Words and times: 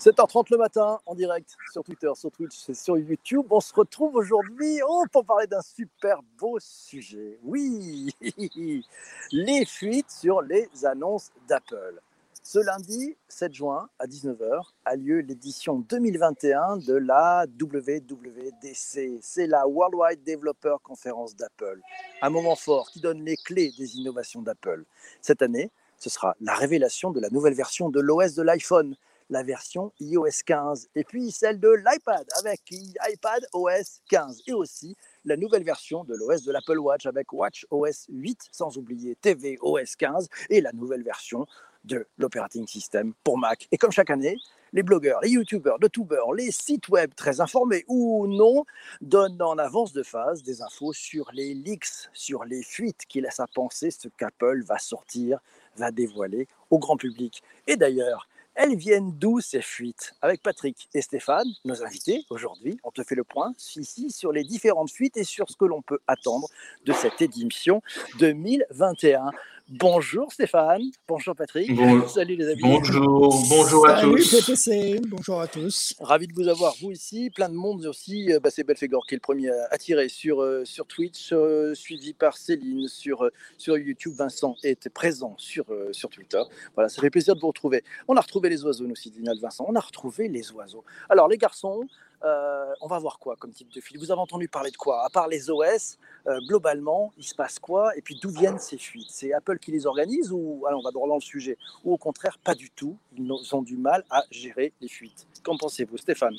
7h30 0.00 0.46
le 0.50 0.58
matin 0.58 0.98
en 1.06 1.14
direct 1.14 1.56
sur 1.72 1.82
Twitter, 1.84 2.10
sur 2.14 2.30
Twitch 2.30 2.68
et 2.68 2.74
sur 2.74 2.98
YouTube. 2.98 3.46
On 3.50 3.60
se 3.60 3.72
retrouve 3.72 4.16
aujourd'hui 4.16 4.80
oh, 4.86 5.04
pour 5.10 5.24
parler 5.24 5.46
d'un 5.46 5.62
super 5.62 6.20
beau 6.38 6.58
sujet. 6.60 7.38
Oui, 7.42 8.14
les 9.32 9.64
fuites 9.64 10.10
sur 10.10 10.42
les 10.42 10.68
annonces 10.84 11.30
d'Apple. 11.48 12.00
Ce 12.42 12.58
lundi 12.58 13.16
7 13.28 13.54
juin 13.54 13.88
à 13.98 14.06
19h 14.06 14.64
a 14.84 14.96
lieu 14.96 15.20
l'édition 15.20 15.78
2021 15.78 16.76
de 16.78 16.94
la 16.94 17.46
WWDC. 17.58 19.18
C'est 19.22 19.46
la 19.46 19.66
Worldwide 19.66 20.22
Developer 20.26 20.76
Conference 20.82 21.34
d'Apple. 21.36 21.80
Un 22.20 22.30
moment 22.30 22.56
fort 22.56 22.90
qui 22.90 23.00
donne 23.00 23.24
les 23.24 23.36
clés 23.36 23.72
des 23.78 23.96
innovations 23.96 24.42
d'Apple. 24.42 24.84
Cette 25.22 25.40
année, 25.40 25.70
ce 25.96 26.10
sera 26.10 26.36
la 26.42 26.54
révélation 26.54 27.12
de 27.12 27.20
la 27.20 27.30
nouvelle 27.30 27.54
version 27.54 27.88
de 27.88 28.00
l'OS 28.00 28.34
de 28.34 28.42
l'iPhone 28.42 28.94
la 29.30 29.42
version 29.42 29.92
iOS 30.00 30.42
15 30.44 30.88
et 30.94 31.04
puis 31.04 31.30
celle 31.30 31.58
de 31.58 31.70
l'iPad 31.70 32.26
avec 32.38 32.60
iPad 32.70 33.46
OS 33.52 34.00
15 34.08 34.42
et 34.46 34.52
aussi 34.52 34.96
la 35.24 35.36
nouvelle 35.36 35.64
version 35.64 36.04
de 36.04 36.14
l'OS 36.14 36.42
de 36.42 36.52
l'Apple 36.52 36.78
Watch 36.78 37.06
avec 37.06 37.32
Watch 37.32 37.66
OS 37.70 38.06
8 38.10 38.48
sans 38.52 38.76
oublier 38.76 39.16
TV 39.16 39.56
OS 39.60 39.96
15 39.96 40.28
et 40.50 40.60
la 40.60 40.72
nouvelle 40.72 41.02
version 41.02 41.46
de 41.84 42.06
l'operating 42.18 42.66
system 42.66 43.12
pour 43.22 43.38
Mac. 43.38 43.68
Et 43.70 43.78
comme 43.78 43.92
chaque 43.92 44.10
année, 44.10 44.38
les 44.72 44.82
blogueurs, 44.82 45.20
les 45.22 45.30
youtubeurs, 45.30 45.78
les 45.80 45.88
tubeurs, 45.88 46.32
les 46.32 46.50
sites 46.50 46.88
web 46.88 47.12
très 47.14 47.40
informés 47.40 47.84
ou 47.86 48.26
non 48.26 48.64
donnent 49.00 49.40
en 49.40 49.56
avance 49.58 49.92
de 49.92 50.02
phase 50.02 50.42
des 50.42 50.62
infos 50.62 50.92
sur 50.92 51.30
les 51.32 51.54
leaks, 51.54 52.08
sur 52.12 52.44
les 52.44 52.62
fuites 52.62 53.04
qui 53.08 53.20
laissent 53.20 53.40
à 53.40 53.46
penser 53.46 53.90
ce 53.90 54.08
qu'Apple 54.08 54.64
va 54.64 54.78
sortir, 54.78 55.38
va 55.76 55.90
dévoiler 55.90 56.48
au 56.70 56.78
grand 56.78 56.96
public. 56.96 57.42
Et 57.66 57.76
d'ailleurs, 57.76 58.28
elles 58.54 58.76
viennent 58.76 59.12
d'où 59.12 59.40
ces 59.40 59.62
fuites? 59.62 60.14
Avec 60.22 60.42
Patrick 60.42 60.88
et 60.94 61.02
Stéphane, 61.02 61.48
nos 61.64 61.82
invités 61.82 62.24
aujourd'hui, 62.30 62.78
on 62.84 62.90
te 62.90 63.02
fait 63.02 63.14
le 63.14 63.24
point 63.24 63.52
ici 63.76 64.10
sur 64.10 64.32
les 64.32 64.44
différentes 64.44 64.90
fuites 64.90 65.16
et 65.16 65.24
sur 65.24 65.48
ce 65.50 65.56
que 65.56 65.64
l'on 65.64 65.82
peut 65.82 65.98
attendre 66.06 66.48
de 66.84 66.92
cette 66.92 67.20
édition 67.20 67.82
2021. 68.18 69.30
Bonjour 69.70 70.30
Stéphane, 70.30 70.82
bonjour 71.08 71.34
Patrick, 71.34 71.70
salut 72.08 72.36
les 72.36 72.48
amis. 72.50 72.60
Bonjour, 72.60 73.34
bonjour 73.48 73.88
à 73.88 74.02
tous. 74.02 74.30
PPC. 74.30 75.00
bonjour 75.08 75.40
à 75.40 75.46
tous. 75.46 75.94
Ravi 76.00 76.26
de 76.26 76.34
vous 76.34 76.48
avoir, 76.48 76.74
vous 76.82 76.90
ici, 76.90 77.30
plein 77.30 77.48
de 77.48 77.54
monde 77.54 77.86
aussi. 77.86 78.30
Euh, 78.30 78.40
bah, 78.40 78.50
c'est 78.50 78.62
Belfegor 78.62 79.06
qui 79.06 79.14
est 79.14 79.16
le 79.16 79.22
premier 79.22 79.48
à 79.70 79.78
tirer 79.78 80.10
sur, 80.10 80.42
euh, 80.42 80.66
sur 80.66 80.86
Twitch, 80.86 81.30
euh, 81.32 81.74
suivi 81.74 82.12
par 82.12 82.36
Céline 82.36 82.88
sur, 82.88 83.30
sur 83.56 83.78
YouTube. 83.78 84.12
Vincent 84.14 84.54
est 84.62 84.90
présent 84.90 85.34
sur, 85.38 85.64
sur 85.92 86.10
Twitter. 86.10 86.42
Voilà, 86.74 86.90
ça 86.90 87.00
fait 87.00 87.08
plaisir 87.08 87.34
de 87.34 87.40
vous 87.40 87.48
retrouver. 87.48 87.84
On 88.06 88.18
a 88.18 88.20
retrouvé 88.20 88.50
les 88.50 88.62
oiseaux, 88.66 88.84
nous 88.84 88.92
aussi, 88.92 89.10
Dinal 89.10 89.38
Vincent. 89.40 89.64
On 89.66 89.74
a 89.76 89.80
retrouvé 89.80 90.28
les 90.28 90.52
oiseaux. 90.52 90.84
Alors 91.08 91.26
les 91.26 91.38
garçons, 91.38 91.86
euh, 92.24 92.72
on 92.80 92.86
va 92.86 92.98
voir 92.98 93.18
quoi 93.18 93.36
comme 93.36 93.52
type 93.52 93.70
de 93.72 93.80
fuite 93.80 93.98
Vous 93.98 94.10
avez 94.10 94.20
entendu 94.20 94.48
parler 94.48 94.70
de 94.70 94.76
quoi 94.76 95.04
À 95.04 95.10
part 95.10 95.28
les 95.28 95.50
OS, 95.50 95.98
euh, 96.26 96.40
globalement, 96.46 97.12
il 97.18 97.24
se 97.24 97.34
passe 97.34 97.58
quoi 97.58 97.96
Et 97.96 98.00
puis 98.00 98.18
d'où 98.20 98.30
viennent 98.30 98.58
ces 98.58 98.78
fuites? 98.78 99.10
C'est 99.10 99.32
Apple 99.32 99.58
qui 99.58 99.72
les 99.72 99.86
organise 99.86 100.32
ou 100.32 100.64
alors 100.66 100.80
on 100.80 100.82
va 100.82 100.90
droit 100.90 101.06
dans 101.06 101.16
le 101.16 101.20
sujet 101.20 101.58
Ou 101.84 101.92
au 101.92 101.98
contraire, 101.98 102.38
pas 102.42 102.54
du 102.54 102.70
tout 102.70 102.96
Ils 103.16 103.54
ont 103.54 103.62
du 103.62 103.76
mal 103.76 104.04
à 104.10 104.24
gérer 104.30 104.72
les 104.80 104.88
fuites? 104.88 105.26
Qu'en 105.42 105.58
pensez-vous, 105.58 105.98
Stéphane? 105.98 106.36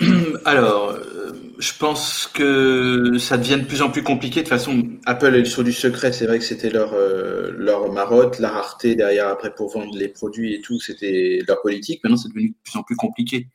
Alors, 0.44 0.90
euh, 0.90 1.32
je 1.58 1.72
pense 1.76 2.30
que 2.32 3.18
ça 3.18 3.36
devient 3.36 3.58
de 3.58 3.66
plus 3.66 3.82
en 3.82 3.90
plus 3.90 4.04
compliqué. 4.04 4.40
De 4.40 4.44
toute 4.44 4.56
façon, 4.56 4.84
Apple 5.06 5.34
est 5.34 5.44
sur 5.44 5.64
du 5.64 5.72
secret. 5.72 6.12
C'est 6.12 6.26
vrai 6.26 6.38
que 6.38 6.44
c'était 6.44 6.70
leur, 6.70 6.94
leur 6.94 7.92
marotte, 7.92 8.38
la 8.38 8.48
rareté 8.48 8.94
derrière 8.94 9.28
après 9.28 9.54
pour 9.54 9.72
vendre 9.72 9.94
les 9.94 10.08
produits 10.08 10.54
et 10.54 10.60
tout. 10.60 10.78
C'était 10.78 11.40
leur 11.46 11.60
politique. 11.60 12.02
Maintenant, 12.04 12.16
c'est 12.16 12.28
devenu 12.28 12.50
de 12.50 12.54
plus 12.62 12.78
en 12.78 12.82
plus 12.82 12.96
compliqué 12.96 13.48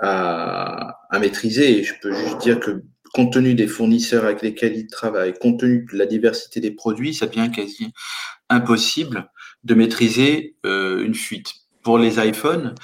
à, 0.00 0.98
à, 1.08 1.18
maîtriser. 1.20 1.78
Et 1.78 1.84
je 1.84 1.94
peux 2.02 2.12
juste 2.12 2.38
dire 2.38 2.60
que 2.60 2.82
compte 3.12 3.32
tenu 3.32 3.54
des 3.54 3.66
fournisseurs 3.66 4.24
avec 4.24 4.42
lesquels 4.42 4.76
ils 4.76 4.86
travaillent, 4.86 5.34
compte 5.34 5.60
tenu 5.60 5.86
de 5.90 5.96
la 5.96 6.06
diversité 6.06 6.60
des 6.60 6.70
produits, 6.70 7.14
ça 7.14 7.26
devient 7.26 7.50
quasi 7.54 7.92
impossible 8.48 9.30
de 9.64 9.74
maîtriser 9.74 10.56
euh, 10.66 11.04
une 11.04 11.14
fuite. 11.14 11.54
Pour 11.82 11.98
les 11.98 12.24
iPhones, 12.24 12.74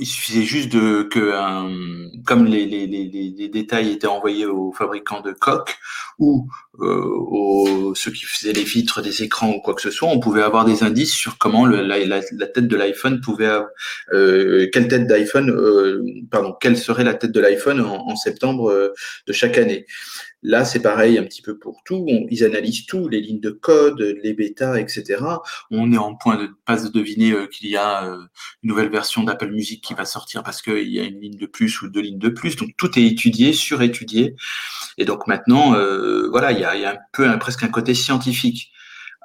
il 0.00 0.06
suffisait 0.06 0.42
juste 0.42 0.72
de 0.72 1.02
que, 1.02 1.32
comme 2.24 2.46
les, 2.46 2.66
les, 2.66 2.86
les, 2.86 3.34
les, 3.36 3.48
détails 3.48 3.92
étaient 3.92 4.06
envoyés 4.06 4.46
aux 4.46 4.72
fabricants 4.72 5.20
de 5.20 5.32
coques 5.32 5.78
ou 6.18 6.48
euh, 6.80 7.02
aux 7.04 7.94
ceux 7.94 8.10
qui 8.10 8.24
faisaient 8.24 8.52
les 8.52 8.64
vitres 8.64 9.02
des 9.02 9.22
écrans 9.22 9.50
ou 9.50 9.60
quoi 9.60 9.74
que 9.74 9.82
ce 9.82 9.90
soit, 9.90 10.08
on 10.08 10.20
pouvait 10.20 10.42
avoir 10.42 10.64
des 10.64 10.82
indices 10.82 11.14
sur 11.14 11.38
comment 11.38 11.66
la, 11.66 11.82
la, 11.82 11.98
la, 12.04 12.46
tête 12.46 12.68
de 12.68 12.76
l'iPhone 12.76 13.20
pouvait, 13.20 13.46
avoir, 13.46 13.68
euh, 14.12 14.68
quelle 14.72 14.88
tête 14.88 15.06
d'iPhone, 15.06 15.50
euh, 15.50 16.04
pardon, 16.30 16.54
quelle 16.60 16.76
serait 16.76 17.04
la 17.04 17.14
tête 17.14 17.32
de 17.32 17.40
l'iPhone 17.40 17.80
en, 17.80 18.08
en, 18.08 18.16
septembre 18.16 18.70
euh, 18.70 18.92
de 19.26 19.32
chaque 19.32 19.58
année. 19.58 19.86
Là, 20.42 20.64
c'est 20.64 20.80
pareil 20.80 21.18
un 21.18 21.24
petit 21.24 21.42
peu 21.42 21.58
pour 21.58 21.82
tout. 21.84 22.06
ils 22.08 22.44
analysent 22.44 22.86
tout, 22.86 23.08
les 23.08 23.20
lignes 23.20 23.40
de 23.40 23.50
code, 23.50 24.00
les 24.22 24.34
bêtas, 24.34 24.76
etc. 24.76 25.24
On 25.70 25.92
est 25.92 25.98
en 25.98 26.14
point 26.14 26.36
de 26.36 26.50
pas 26.64 26.76
de 26.76 26.88
deviner 26.88 27.32
euh, 27.32 27.46
qu'il 27.46 27.68
y 27.68 27.76
a 27.76 28.06
euh, 28.06 28.18
une 28.62 28.70
nouvelle 28.70 28.90
version 28.90 29.24
d'Apple 29.24 29.50
Music 29.50 29.82
qui 29.82 29.94
va 29.94 30.04
sortir 30.04 30.42
parce 30.42 30.62
qu'il 30.62 30.88
y 30.88 31.00
a 31.00 31.04
une 31.04 31.20
ligne 31.20 31.38
de 31.38 31.46
plus 31.46 31.80
ou 31.82 31.88
deux 31.88 32.00
lignes 32.00 32.18
de 32.18 32.28
plus. 32.28 32.56
Donc 32.56 32.70
tout 32.76 32.98
est 32.98 33.04
étudié, 33.04 33.52
surétudié. 33.52 34.36
Et 34.98 35.04
donc 35.04 35.26
maintenant, 35.26 35.74
euh, 35.74 36.28
voilà, 36.30 36.52
il 36.52 36.60
y 36.60 36.64
a, 36.64 36.90
un 36.90 36.96
peu 37.12 37.38
presque 37.38 37.62
un 37.62 37.68
côté 37.68 37.94
scientifique. 37.94 38.70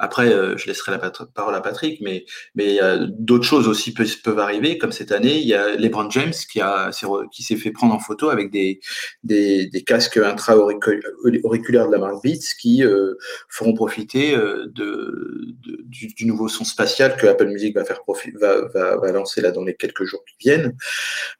Après, 0.03 0.34
euh, 0.34 0.57
je 0.57 0.66
laisserai 0.66 0.91
la 0.91 0.97
parole 1.35 1.53
à 1.53 1.62
Patrick, 1.62 2.01
mais, 2.01 2.25
mais 2.56 2.79
d'autres 3.07 3.45
choses 3.45 3.67
aussi 3.67 3.94
peuvent, 3.94 4.22
peuvent, 4.23 4.39
arriver, 4.39 4.79
comme 4.79 4.91
cette 4.91 5.12
année, 5.12 5.38
il 5.38 5.47
y 5.47 5.53
a 5.53 5.75
LeBron 5.75 6.09
James 6.09 6.34
qui, 6.51 6.59
a, 6.59 6.89
qui 7.31 7.44
s'est 7.44 7.56
fait 7.56 7.69
prendre 7.69 7.94
en 7.94 8.00
photo 8.00 8.29
avec 8.29 8.50
des, 8.50 8.79
des, 9.23 9.67
des 9.67 9.84
casques 9.84 10.17
intra-auriculaires 10.17 11.88
de 11.88 11.91
la 11.91 12.00
marque 12.00 12.23
Beats 12.23 12.56
qui 12.59 12.84
euh, 12.84 13.13
feront 13.47 13.75
profiter 13.75 14.35
euh, 14.35 14.66
de, 14.73 15.53
de 15.63 15.81
du, 15.84 16.07
du, 16.07 16.25
nouveau 16.25 16.47
son 16.47 16.63
spatial 16.63 17.16
que 17.16 17.28
Apple 17.28 17.47
Music 17.47 17.75
va, 17.75 17.85
faire 17.85 18.00
va, 18.39 18.68
va, 18.73 18.97
va, 18.97 19.12
lancer 19.12 19.39
là 19.41 19.51
dans 19.51 19.63
les 19.63 19.75
quelques 19.75 20.06
jours 20.06 20.23
qui 20.25 20.35
viennent. 20.39 20.75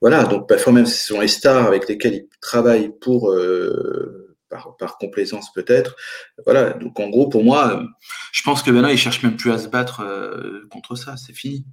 Voilà, 0.01 0.25
donc 0.25 0.47
parfois 0.47 0.72
même 0.72 0.85
ce 0.85 1.07
sont 1.07 1.19
les 1.19 1.28
stars 1.28 1.66
avec 1.66 1.89
lesquels 1.89 2.13
ils 2.13 2.28
travaillent 2.41 2.91
pour... 3.01 3.33
Par, 4.51 4.97
complaisance 4.97 5.51
peut-être. 5.53 5.95
Voilà, 6.45 6.72
donc 6.72 7.00
en 7.00 7.09
gros, 7.09 7.29
pour 7.29 7.44
moi, 7.44 7.79
euh, 7.79 7.85
je 8.34 8.44
pense 8.44 8.62
que 8.62 8.69
maintenant, 8.69 8.89
ils 8.89 8.97
cherchent 8.97 9.23
même 9.23 9.38
plus 9.38 9.51
à 9.51 9.57
se 9.57 9.69
battre 9.69 10.01
euh, 10.01 10.67
contre 10.69 10.95
ça, 10.95 11.16
c'est 11.16 11.34
fini. 11.34 11.66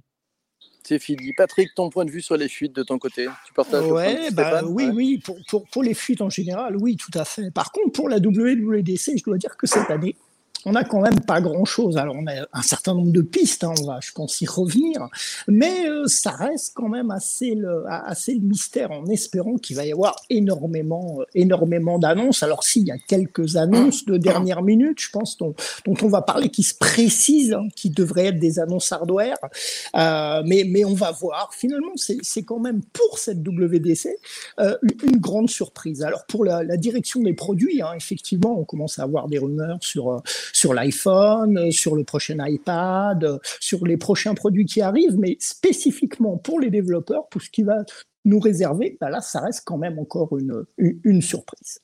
C'est 0.83 0.97
fini. 0.97 1.33
Patrick, 1.33 1.69
ton 1.75 1.89
point 1.89 2.05
de 2.05 2.09
vue 2.09 2.21
sur 2.21 2.37
les 2.37 2.47
fuites 2.47 2.73
de 2.73 2.83
ton 2.83 2.97
côté? 2.97 3.27
Tu 3.45 3.53
partages 3.53 3.85
ouais, 3.85 4.31
bah, 4.31 4.63
Oui, 4.63 4.89
oui, 4.93 5.17
pour, 5.23 5.37
pour, 5.47 5.67
pour, 5.67 5.83
les 5.83 5.93
fuites 5.93 6.21
en 6.21 6.29
général, 6.29 6.77
oui, 6.77 6.95
tout 6.95 7.11
à 7.13 7.25
fait. 7.25 7.51
Par 7.51 7.71
contre, 7.71 7.91
pour 7.91 8.09
la 8.09 8.17
WWDC, 8.17 9.17
je 9.17 9.23
dois 9.23 9.37
dire 9.37 9.55
que 9.57 9.67
cette 9.67 9.91
année, 9.91 10.15
on 10.65 10.71
n'a 10.71 10.83
quand 10.83 11.01
même 11.01 11.19
pas 11.21 11.41
grand-chose. 11.41 11.97
Alors, 11.97 12.15
on 12.17 12.27
a 12.27 12.45
un 12.51 12.61
certain 12.61 12.93
nombre 12.93 13.11
de 13.11 13.21
pistes, 13.21 13.63
hein, 13.63 13.73
on 13.81 13.85
va, 13.85 13.99
je 14.01 14.11
pense, 14.11 14.41
y 14.41 14.47
revenir, 14.47 15.07
mais 15.47 15.87
euh, 15.87 16.05
ça 16.07 16.31
reste 16.31 16.73
quand 16.73 16.89
même 16.89 17.11
assez 17.11 17.55
le, 17.55 17.83
assez 17.87 18.33
le 18.33 18.41
mystère, 18.41 18.91
en 18.91 19.05
espérant 19.07 19.55
qu'il 19.55 19.75
va 19.75 19.85
y 19.85 19.91
avoir 19.91 20.15
énormément, 20.29 21.19
euh, 21.19 21.25
énormément 21.33 21.99
d'annonces. 21.99 22.43
Alors, 22.43 22.63
s'il 22.63 22.87
y 22.87 22.91
a 22.91 22.97
quelques 22.97 23.55
annonces 23.55 24.05
de 24.05 24.17
dernière 24.17 24.61
minute, 24.61 24.99
je 24.99 25.09
pense, 25.09 25.37
dont, 25.37 25.55
dont 25.85 25.95
on 26.01 26.07
va 26.07 26.21
parler, 26.21 26.49
qui 26.49 26.63
se 26.63 26.75
précisent, 26.75 27.53
hein, 27.53 27.67
qui 27.75 27.89
devraient 27.89 28.27
être 28.27 28.39
des 28.39 28.59
annonces 28.59 28.91
hardware, 28.91 29.37
euh, 29.95 30.43
mais, 30.45 30.65
mais 30.67 30.85
on 30.85 30.93
va 30.93 31.11
voir. 31.11 31.53
Finalement, 31.53 31.93
c'est 31.95 32.43
quand 32.43 32.59
même 32.59 32.81
pour 32.93 33.17
cette 33.17 33.39
WDC 33.47 34.09
euh, 34.59 34.77
une 35.03 35.17
grande 35.17 35.49
surprise. 35.49 36.03
Alors, 36.03 36.25
pour 36.25 36.45
la, 36.45 36.63
la 36.63 36.77
direction 36.77 37.21
des 37.21 37.33
produits, 37.33 37.81
hein, 37.81 37.93
effectivement, 37.95 38.59
on 38.59 38.65
commence 38.65 38.99
à 38.99 39.03
avoir 39.03 39.27
des 39.27 39.37
rumeurs 39.37 39.77
sur 39.81 40.11
euh, 40.11 40.19
sur 40.53 40.73
l'iPhone, 40.73 41.57
euh, 41.57 41.71
sur 41.71 41.95
le 41.95 42.03
prochain 42.03 42.37
iPad, 42.39 43.23
euh, 43.23 43.37
sur 43.59 43.85
les 43.85 43.97
prochains 43.97 44.33
produits 44.33 44.65
qui 44.65 44.81
arrivent, 44.81 45.17
mais 45.17 45.37
spécifiquement 45.39 46.37
pour 46.37 46.59
les 46.59 46.69
développeurs, 46.69 47.27
pour 47.29 47.41
ce 47.41 47.49
qui 47.49 47.63
va 47.63 47.83
nous 48.25 48.39
réserver, 48.39 48.97
bah 48.99 49.09
là, 49.09 49.21
ça 49.21 49.39
reste 49.39 49.63
quand 49.65 49.77
même 49.77 49.97
encore 49.97 50.37
une, 50.37 50.65
une, 50.77 51.21
surprise. 51.21 51.79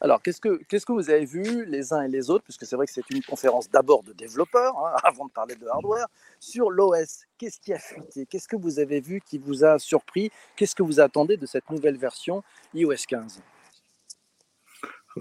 Alors, 0.00 0.20
qu'est-ce 0.20 0.40
que, 0.40 0.60
qu'est-ce 0.68 0.84
que 0.84 0.92
vous 0.92 1.08
avez 1.08 1.24
vu 1.24 1.64
les 1.64 1.92
uns 1.92 2.02
et 2.02 2.08
les 2.08 2.28
autres, 2.28 2.44
puisque 2.44 2.66
c'est 2.66 2.76
vrai 2.76 2.86
que 2.86 2.92
c'est 2.92 3.08
une 3.10 3.22
conférence 3.22 3.70
d'abord 3.70 4.02
de 4.02 4.12
développeurs, 4.12 4.76
hein, 4.78 4.96
avant 5.02 5.26
de 5.26 5.30
parler 5.30 5.54
de 5.56 5.66
hardware, 5.66 6.06
sur 6.38 6.70
l'OS. 6.70 7.22
Qu'est-ce 7.38 7.58
qui 7.60 7.72
a 7.72 7.78
fuité? 7.78 8.26
Qu'est-ce 8.26 8.48
que 8.48 8.56
vous 8.56 8.78
avez 8.78 9.00
vu 9.00 9.20
qui 9.26 9.38
vous 9.38 9.64
a 9.64 9.78
surpris? 9.78 10.30
Qu'est-ce 10.56 10.74
que 10.74 10.82
vous 10.82 11.00
attendez 11.00 11.36
de 11.36 11.46
cette 11.46 11.68
nouvelle 11.70 11.96
version 11.96 12.42
iOS 12.74 12.94
15 13.08 13.40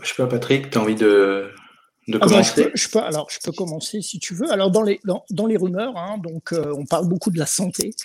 Je 0.01 0.07
sais 0.07 0.15
pas, 0.15 0.27
Patrick, 0.27 0.69
tu 0.69 0.77
as 0.77 0.81
envie 0.81 0.95
de, 0.95 1.49
ah 2.13 2.41
je, 2.41 2.53
peux, 2.53 2.71
je, 2.73 2.89
peux, 2.89 2.99
alors, 2.99 3.27
je 3.31 3.39
peux 3.43 3.51
commencer 3.51 4.01
si 4.01 4.19
tu 4.19 4.35
veux. 4.35 4.51
Alors, 4.51 4.71
dans 4.71 4.83
les, 4.83 4.99
dans, 5.05 5.25
dans 5.31 5.47
les 5.47 5.57
rumeurs, 5.57 5.97
hein, 5.97 6.17
donc, 6.17 6.53
euh, 6.53 6.73
on 6.77 6.85
parle 6.85 7.07
beaucoup 7.07 7.31
de 7.31 7.39
la 7.39 7.45
santé. 7.45 7.95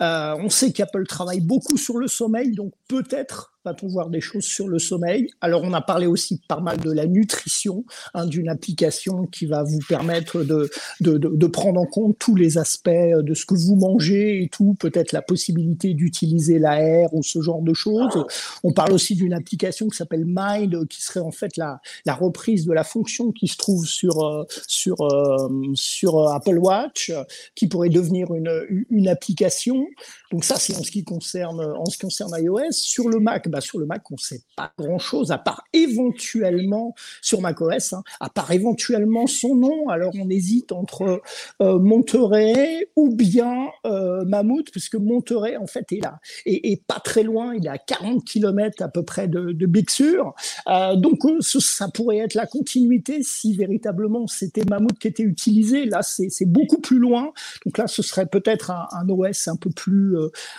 Euh, 0.00 0.36
on 0.38 0.48
sait 0.48 0.72
qu'Apple 0.72 1.06
travaille 1.06 1.40
beaucoup 1.40 1.76
sur 1.76 1.98
le 1.98 2.06
sommeil, 2.08 2.54
donc 2.54 2.72
peut-être 2.88 3.52
Va-t-on 3.64 3.88
voir 3.88 4.08
des 4.08 4.20
choses 4.20 4.44
sur 4.44 4.68
le 4.68 4.78
sommeil? 4.78 5.30
Alors, 5.40 5.62
on 5.64 5.72
a 5.72 5.80
parlé 5.80 6.06
aussi 6.06 6.40
pas 6.48 6.60
mal 6.60 6.78
de 6.78 6.92
la 6.92 7.06
nutrition, 7.06 7.84
hein, 8.14 8.24
d'une 8.26 8.48
application 8.48 9.26
qui 9.26 9.46
va 9.46 9.64
vous 9.64 9.80
permettre 9.88 10.44
de, 10.44 10.70
de, 11.00 11.18
de, 11.18 11.46
prendre 11.48 11.80
en 11.80 11.84
compte 11.84 12.16
tous 12.20 12.36
les 12.36 12.56
aspects 12.56 12.88
de 12.88 13.34
ce 13.34 13.44
que 13.44 13.54
vous 13.54 13.74
mangez 13.74 14.44
et 14.44 14.48
tout, 14.48 14.74
peut-être 14.78 15.10
la 15.10 15.22
possibilité 15.22 15.94
d'utiliser 15.94 16.60
l'air 16.60 17.12
ou 17.12 17.24
ce 17.24 17.40
genre 17.40 17.60
de 17.62 17.74
choses. 17.74 18.24
On 18.62 18.72
parle 18.72 18.92
aussi 18.92 19.16
d'une 19.16 19.32
application 19.32 19.88
qui 19.88 19.96
s'appelle 19.96 20.24
Mind, 20.24 20.86
qui 20.86 21.02
serait 21.02 21.18
en 21.18 21.32
fait 21.32 21.56
la, 21.56 21.80
la 22.06 22.14
reprise 22.14 22.64
de 22.64 22.72
la 22.72 22.84
fonction 22.84 23.32
qui 23.32 23.48
se 23.48 23.56
trouve 23.56 23.86
sur, 23.86 24.24
euh, 24.24 24.44
sur, 24.68 25.00
euh, 25.00 25.48
sur 25.74 26.28
Apple 26.28 26.58
Watch, 26.58 27.12
qui 27.56 27.66
pourrait 27.66 27.88
devenir 27.88 28.32
une, 28.34 28.86
une 28.88 29.08
application. 29.08 29.84
Donc 30.30 30.44
ça, 30.44 30.56
c'est 30.56 30.76
en 30.76 30.82
ce 30.84 30.92
qui 30.92 31.02
concerne, 31.02 31.60
en 31.60 31.86
ce 31.86 31.96
qui 31.96 32.02
concerne 32.02 32.32
iOS. 32.40 32.70
Sur 32.70 33.08
le 33.08 33.18
Mac, 33.18 33.47
bah, 33.48 33.60
sur 33.60 33.78
le 33.78 33.86
Mac, 33.86 34.02
on 34.10 34.14
ne 34.14 34.18
sait 34.18 34.42
pas 34.56 34.72
grand-chose, 34.78 35.32
à 35.32 35.38
part 35.38 35.64
éventuellement 35.72 36.94
sur 37.22 37.40
macOS, 37.40 37.92
hein, 37.92 38.02
à 38.20 38.28
part 38.28 38.50
éventuellement 38.52 39.26
son 39.26 39.54
nom. 39.54 39.88
Alors 39.88 40.12
on 40.18 40.28
hésite 40.30 40.72
entre 40.72 41.22
euh, 41.60 41.78
Monterey 41.78 42.88
ou 42.96 43.14
bien 43.14 43.68
euh, 43.86 44.24
Mammouth, 44.24 44.70
puisque 44.70 44.96
Monterey, 44.96 45.56
en 45.56 45.66
fait, 45.66 45.92
est 45.92 46.02
là, 46.02 46.20
et, 46.46 46.80
pas 46.86 47.00
très 47.00 47.22
loin, 47.22 47.54
il 47.54 47.66
est 47.66 47.70
à 47.70 47.78
40 47.78 48.24
km 48.24 48.82
à 48.82 48.88
peu 48.88 49.02
près 49.02 49.28
de, 49.28 49.52
de 49.52 49.66
Big 49.66 49.90
Sur. 49.90 50.34
Euh, 50.68 50.96
donc 50.96 51.18
ça 51.40 51.88
pourrait 51.88 52.18
être 52.18 52.34
la 52.34 52.46
continuité 52.46 53.22
si 53.22 53.54
véritablement 53.54 54.26
c'était 54.26 54.64
Mammouth 54.68 54.98
qui 54.98 55.08
était 55.08 55.22
utilisé. 55.22 55.86
Là, 55.86 56.02
c'est 56.02 56.46
beaucoup 56.46 56.80
plus 56.80 56.98
loin. 56.98 57.32
Donc 57.64 57.78
là, 57.78 57.86
ce 57.86 58.02
serait 58.02 58.26
peut-être 58.26 58.70
un, 58.70 59.08
OS 59.08 59.48
un 59.48 59.56
peu 59.56 59.70
plus, 59.70 60.16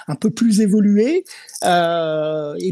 un 0.08 0.16
peu 0.16 0.30
plus 0.30 0.62
évolué. 0.62 1.24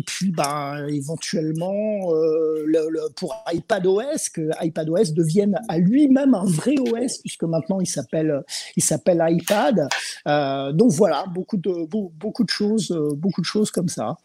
Puis, 0.07 0.31
ben, 0.31 0.87
éventuellement, 0.87 2.13
euh, 2.13 2.63
le, 2.65 3.13
pour 3.17 3.35
iPadOS, 3.53 4.31
que 4.33 4.49
iPadOS 4.61 5.11
devienne 5.13 5.59
à 5.67 5.77
lui-même 5.79 6.33
un 6.33 6.45
vrai 6.45 6.75
OS, 6.79 7.17
puisque 7.17 7.43
maintenant 7.43 7.81
il 7.81 7.87
s'appelle, 7.87 8.41
il 8.77 8.83
s'appelle 8.83 9.21
iPad. 9.27 9.89
Euh, 10.25 10.71
donc 10.71 10.91
voilà, 10.91 11.25
beaucoup 11.27 11.57
de, 11.57 11.85
beaucoup 11.85 12.45
de 12.45 12.49
choses, 12.49 12.91
euh, 12.91 13.09
beaucoup 13.15 13.41
de 13.41 13.45
choses 13.45 13.69
comme 13.69 13.89
ça. 13.89 14.15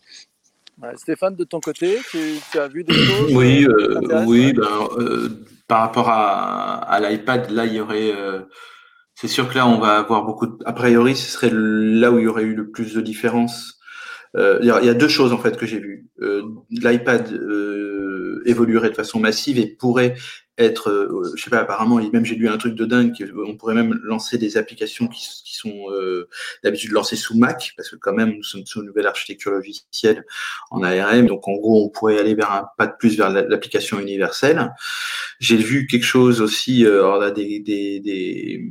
Stéphane, 0.95 1.35
de 1.35 1.45
ton 1.45 1.59
côté, 1.59 1.99
tu, 2.11 2.59
as 2.59 2.69
vu 2.69 2.85
des 2.85 2.95
choses 2.95 3.35
Oui, 3.35 3.67
oui 4.27 4.53
ben, 4.53 4.89
par 5.67 5.81
rapport 5.81 6.09
à, 6.09 6.79
à 6.79 7.01
l'iPad, 7.01 7.51
là, 7.51 7.67
il 7.67 7.75
y 7.75 7.81
aurait. 7.81 8.13
c'est 9.17 9.29
sûr 9.29 9.49
que 9.49 9.57
là, 9.57 9.67
on 9.67 9.81
va 9.81 9.99
avoir 9.99 10.25
beaucoup. 10.25 10.47
De, 10.47 10.57
a 10.65 10.73
priori, 10.73 11.17
ce 11.17 11.29
serait 11.29 11.51
là 11.53 12.13
où 12.13 12.19
il 12.19 12.25
y 12.25 12.29
aurait 12.29 12.45
eu 12.45 12.55
le 12.55 12.71
plus 12.71 12.95
de 12.95 13.01
différences 13.01 13.82
euh, 14.37 14.59
il 14.63 14.67
y, 14.67 14.71
a 14.71 14.95
deux 14.95 15.09
choses 15.09 15.33
en 15.33 15.39
fait 15.39 15.57
que 15.57 15.67
j'ai 15.67 15.79
vues. 15.79 16.07
Euh, 16.21 16.43
L'iPad 16.71 17.33
euh, 17.33 18.43
évoluerait 18.47 18.91
de 18.91 18.95
façon 18.95 19.21
massive 19.21 19.59
et 19.59 19.67
pourrait 19.67 20.15
être, 20.59 20.91
euh, 20.91 21.33
je 21.35 21.43
sais 21.43 21.51
pas, 21.51 21.59
apparemment, 21.59 21.97
même 21.97 22.25
j'ai 22.25 22.35
lu 22.35 22.49
un 22.49 22.59
truc 22.59 22.75
de 22.75 22.85
dingue, 22.85 23.13
on 23.47 23.57
pourrait 23.57 23.75
même 23.75 23.99
lancer 24.03 24.37
des 24.39 24.57
applications 24.57 25.09
qui, 25.09 25.27
qui 25.45 25.57
sont 25.57 25.91
euh, 25.91 26.29
d'habitude 26.63 26.93
lancées 26.93 27.17
sous 27.17 27.37
Mac, 27.37 27.73
parce 27.77 27.89
que 27.89 27.97
quand 27.97 28.13
même 28.13 28.35
nous 28.37 28.43
sommes 28.43 28.67
sous 28.67 28.81
une 28.81 28.87
nouvelle 28.87 29.07
architecture 29.07 29.51
logicielle 29.51 30.25
en 30.71 30.83
ARM, 30.83 31.27
donc 31.27 31.49
en 31.49 31.55
gros 31.55 31.85
on 31.85 31.89
pourrait 31.89 32.19
aller 32.19 32.35
vers 32.35 32.53
un 32.53 32.67
pas 32.77 32.87
de 32.87 32.95
plus 32.99 33.17
vers 33.17 33.31
l'application 33.31 33.99
universelle. 33.99 34.73
J'ai 35.41 35.57
vu 35.57 35.87
quelque 35.87 36.05
chose 36.05 36.41
aussi, 36.41 36.85
alors 36.85 37.19
là, 37.19 37.31
des, 37.31 37.61
des, 37.61 38.01
des, 38.01 38.63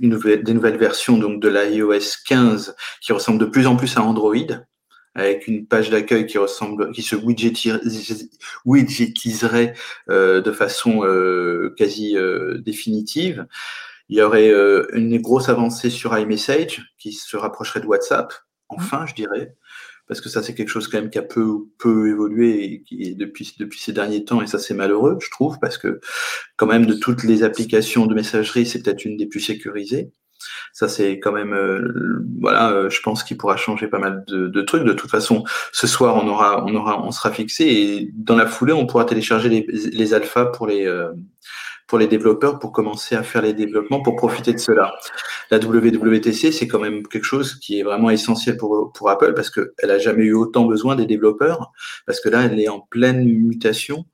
des 0.00 0.54
nouvelles 0.54 0.78
versions 0.78 1.18
donc 1.18 1.40
de 1.40 1.48
l'iOS 1.48 2.22
15 2.26 2.76
qui 3.00 3.12
ressemblent 3.12 3.40
de 3.40 3.46
plus 3.46 3.66
en 3.66 3.76
plus 3.76 3.96
à 3.96 4.02
Android 4.02 4.34
avec 5.14 5.48
une 5.48 5.66
page 5.66 5.90
d'accueil 5.90 6.26
qui 6.26 6.38
ressemble, 6.38 6.92
qui 6.92 7.02
se 7.02 7.16
widgetiserait 8.64 9.74
euh, 10.10 10.40
de 10.40 10.52
façon 10.52 11.04
euh, 11.04 11.74
quasi 11.76 12.16
euh, 12.16 12.58
définitive. 12.58 13.46
Il 14.08 14.16
y 14.16 14.22
aurait 14.22 14.50
une 14.94 15.20
grosse 15.20 15.50
avancée 15.50 15.90
sur 15.90 16.16
iMessage 16.16 16.94
qui 16.98 17.12
se 17.12 17.36
rapprocherait 17.36 17.80
de 17.80 17.86
WhatsApp, 17.86 18.32
enfin, 18.70 19.04
je 19.04 19.14
dirais, 19.14 19.54
parce 20.06 20.22
que 20.22 20.30
ça 20.30 20.42
c'est 20.42 20.54
quelque 20.54 20.70
chose 20.70 20.88
quand 20.88 20.98
même 20.98 21.10
qui 21.10 21.18
a 21.18 21.22
peu 21.22 21.66
peu 21.78 22.08
évolué 22.08 22.82
depuis 22.90 23.54
depuis 23.58 23.78
ces 23.78 23.92
derniers 23.92 24.24
temps 24.24 24.40
et 24.40 24.46
ça 24.46 24.58
c'est 24.58 24.72
malheureux, 24.72 25.18
je 25.20 25.30
trouve, 25.30 25.58
parce 25.60 25.76
que 25.76 26.00
quand 26.56 26.66
même 26.66 26.86
de 26.86 26.94
toutes 26.94 27.22
les 27.22 27.42
applications 27.42 28.06
de 28.06 28.14
messagerie, 28.14 28.64
c'est 28.64 28.82
peut-être 28.82 29.04
une 29.04 29.18
des 29.18 29.26
plus 29.26 29.40
sécurisées. 29.40 30.10
Ça, 30.72 30.88
c'est 30.88 31.18
quand 31.18 31.32
même, 31.32 31.52
euh, 31.52 32.22
voilà, 32.40 32.70
euh, 32.70 32.90
je 32.90 33.00
pense 33.00 33.24
qu'il 33.24 33.36
pourra 33.36 33.56
changer 33.56 33.88
pas 33.88 33.98
mal 33.98 34.24
de, 34.28 34.62
trucs. 34.62 34.84
De 34.84 34.92
toute 34.92 35.10
façon, 35.10 35.44
ce 35.72 35.86
soir, 35.86 36.16
on 36.16 36.28
aura, 36.28 36.64
on 36.66 36.74
aura, 36.74 37.02
on 37.02 37.10
sera 37.10 37.32
fixé 37.32 37.64
et 37.64 38.10
dans 38.14 38.36
la 38.36 38.46
foulée, 38.46 38.72
on 38.72 38.86
pourra 38.86 39.04
télécharger 39.04 39.48
les, 39.48 39.66
les 39.68 40.14
alphas 40.14 40.46
pour 40.46 40.66
les, 40.66 40.86
euh, 40.86 41.12
pour 41.86 41.98
les 41.98 42.06
développeurs 42.06 42.58
pour 42.58 42.70
commencer 42.70 43.16
à 43.16 43.22
faire 43.22 43.42
les 43.42 43.54
développements 43.54 44.02
pour 44.02 44.14
profiter 44.14 44.52
de 44.52 44.58
cela. 44.58 44.94
La 45.50 45.58
WWTC, 45.58 46.52
c'est 46.52 46.68
quand 46.68 46.78
même 46.78 47.06
quelque 47.06 47.24
chose 47.24 47.54
qui 47.56 47.80
est 47.80 47.82
vraiment 47.82 48.10
essentiel 48.10 48.56
pour, 48.56 48.92
pour 48.92 49.10
Apple 49.10 49.32
parce 49.34 49.50
qu'elle 49.50 49.90
a 49.90 49.98
jamais 49.98 50.24
eu 50.24 50.34
autant 50.34 50.66
besoin 50.66 50.96
des 50.96 51.06
développeurs 51.06 51.72
parce 52.06 52.20
que 52.20 52.28
là, 52.28 52.44
elle 52.44 52.60
est 52.60 52.68
en 52.68 52.80
pleine 52.80 53.24
mutation 53.24 54.04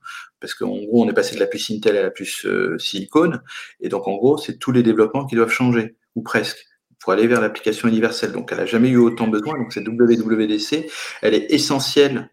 parce 0.41 0.55
qu'en 0.55 0.69
gros, 0.69 1.05
on 1.05 1.09
est 1.09 1.15
passé 1.15 1.35
de 1.35 1.41
la 1.41 1.47
puce 1.47 1.71
Intel 1.71 1.97
à 1.97 2.03
la 2.03 2.11
puce 2.11 2.47
silicone 2.79 3.43
et 3.81 3.89
donc 3.89 4.07
en 4.07 4.15
gros, 4.15 4.39
c'est 4.39 4.59
tous 4.59 4.73
les 4.73 4.83
développements 4.83 5.27
qui 5.27 5.35
doivent 5.35 5.51
changer 5.51 5.97
ou 6.15 6.23
presque, 6.23 6.59
pour 7.01 7.13
aller 7.13 7.27
vers 7.27 7.41
l'application 7.41 7.89
universelle. 7.89 8.33
Donc, 8.33 8.51
elle 8.53 8.59
n'a 8.59 8.67
jamais 8.67 8.89
eu 8.89 8.97
autant 8.97 9.29
besoin. 9.29 9.59
Donc, 9.59 9.73
cette 9.73 9.87
WWDC, 9.87 10.87
elle 11.23 11.35
est 11.35 11.53
essentielle 11.53 12.31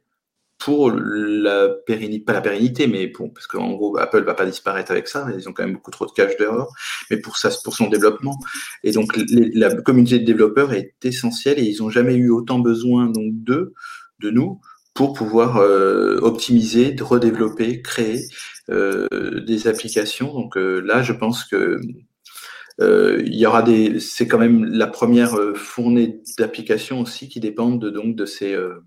pour 0.58 0.92
la 0.92 1.70
pérennité, 1.88 2.24
pas 2.24 2.34
la 2.34 2.42
pérennité, 2.42 2.86
mais 2.86 3.08
pour, 3.08 3.34
parce 3.34 3.48
qu'en 3.48 3.72
gros, 3.72 3.98
Apple 3.98 4.24
va 4.24 4.36
pas 4.36 4.46
disparaître 4.46 4.92
avec 4.92 5.08
ça, 5.08 5.28
ils 5.36 5.50
ont 5.50 5.54
quand 5.54 5.64
même 5.64 5.74
beaucoup 5.74 5.90
trop 5.90 6.06
de 6.06 6.12
cache 6.12 6.38
d'erreur, 6.38 6.68
mais 7.10 7.18
pour 7.18 7.38
ça, 7.38 7.50
pour 7.64 7.76
son 7.76 7.90
développement. 7.90 8.38
Et 8.84 8.92
donc, 8.92 9.12
la 9.28 9.74
communauté 9.82 10.20
de 10.20 10.26
développeurs 10.26 10.72
est 10.74 10.94
essentielle 11.04 11.58
et 11.58 11.64
ils 11.64 11.82
n'ont 11.82 11.90
jamais 11.90 12.14
eu 12.14 12.30
autant 12.30 12.60
besoin 12.60 13.08
donc 13.08 13.32
d'eux, 13.34 13.74
de 14.20 14.30
nous, 14.30 14.62
pour 14.94 15.14
pouvoir 15.14 15.58
euh, 15.58 16.20
optimiser, 16.22 16.96
redévelopper, 17.00 17.82
créer 17.82 18.22
euh, 18.70 19.08
des 19.46 19.68
applications. 19.68 20.34
Donc 20.34 20.58
euh, 20.58 20.80
là, 20.82 21.02
je 21.02 21.14
pense 21.14 21.44
que 21.46 21.80
euh, 22.80 23.22
il 23.26 23.36
y 23.36 23.46
aura 23.46 23.62
des, 23.62 24.00
c'est 24.00 24.28
quand 24.28 24.38
même 24.38 24.66
la 24.66 24.88
première 24.88 25.36
euh, 25.36 25.54
fournée 25.54 26.22
d'applications 26.38 27.02
aussi 27.02 27.28
qui 27.30 27.40
dépendent 27.40 27.82
de, 27.82 27.90
donc 27.90 28.16
de 28.16 28.26
ces 28.26 28.54
euh, 28.54 28.84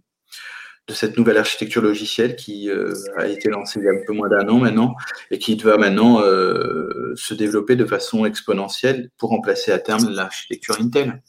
de 0.87 0.93
cette 0.93 1.17
nouvelle 1.17 1.39
architecture 1.39 1.81
logicielle 1.81 2.37
qui 2.37 2.69
a 3.17 3.27
été 3.27 3.49
lancée 3.49 3.81
il 3.81 3.87
y 3.87 3.89
a 3.89 3.93
un 3.93 4.05
peu 4.07 4.13
moins 4.13 4.29
d'un 4.29 4.47
an 4.51 4.59
maintenant 4.59 4.95
et 5.31 5.39
qui 5.39 5.57
va 5.57 5.79
maintenant 5.79 6.19
se 6.19 7.33
développer 7.33 7.75
de 7.75 7.87
façon 7.87 8.27
exponentielle 8.27 9.09
pour 9.17 9.31
remplacer 9.31 9.73
à 9.73 9.79
terme 9.79 10.11
l'architecture 10.11 10.77
Intel. 10.79 11.23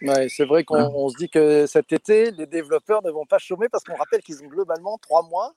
Ouais, 0.00 0.28
c'est 0.30 0.46
vrai 0.46 0.64
qu'on 0.64 1.10
se 1.10 1.18
dit 1.18 1.28
que 1.28 1.66
cet 1.66 1.92
été, 1.92 2.30
les 2.30 2.46
développeurs 2.46 3.02
ne 3.04 3.10
vont 3.10 3.26
pas 3.26 3.36
chômer 3.36 3.68
parce 3.68 3.84
qu'on 3.84 3.96
rappelle 3.96 4.22
qu'ils 4.22 4.42
ont 4.42 4.48
globalement 4.48 4.96
trois 4.96 5.22
mois 5.28 5.52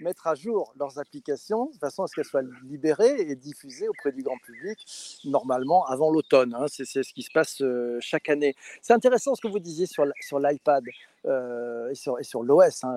mettre 0.00 0.26
à 0.26 0.34
jour 0.34 0.74
leurs 0.78 0.98
applications 0.98 1.66
de 1.66 1.78
façon 1.78 2.02
à 2.02 2.06
ce 2.06 2.14
qu'elles 2.14 2.24
soient 2.24 2.42
libérées 2.64 3.20
et 3.20 3.36
diffusées 3.36 3.88
auprès 3.88 4.12
du 4.12 4.22
grand 4.22 4.38
public, 4.38 4.84
normalement 5.24 5.86
avant 5.86 6.10
l'automne. 6.10 6.54
Hein. 6.54 6.66
C'est 6.68 6.84
ce 6.84 7.12
qui 7.12 7.22
se 7.22 7.30
passe 7.32 7.62
euh, 7.62 7.98
chaque 8.00 8.28
année. 8.28 8.54
C'est 8.80 8.92
intéressant 8.92 9.34
ce 9.34 9.40
que 9.40 9.48
vous 9.48 9.60
disiez 9.60 9.86
sur 9.86 10.38
l'iPad 10.38 10.84
euh, 11.26 11.90
et 11.90 11.94
sur, 11.94 12.16
sur 12.22 12.42
l'OS, 12.42 12.84
hein, 12.84 12.96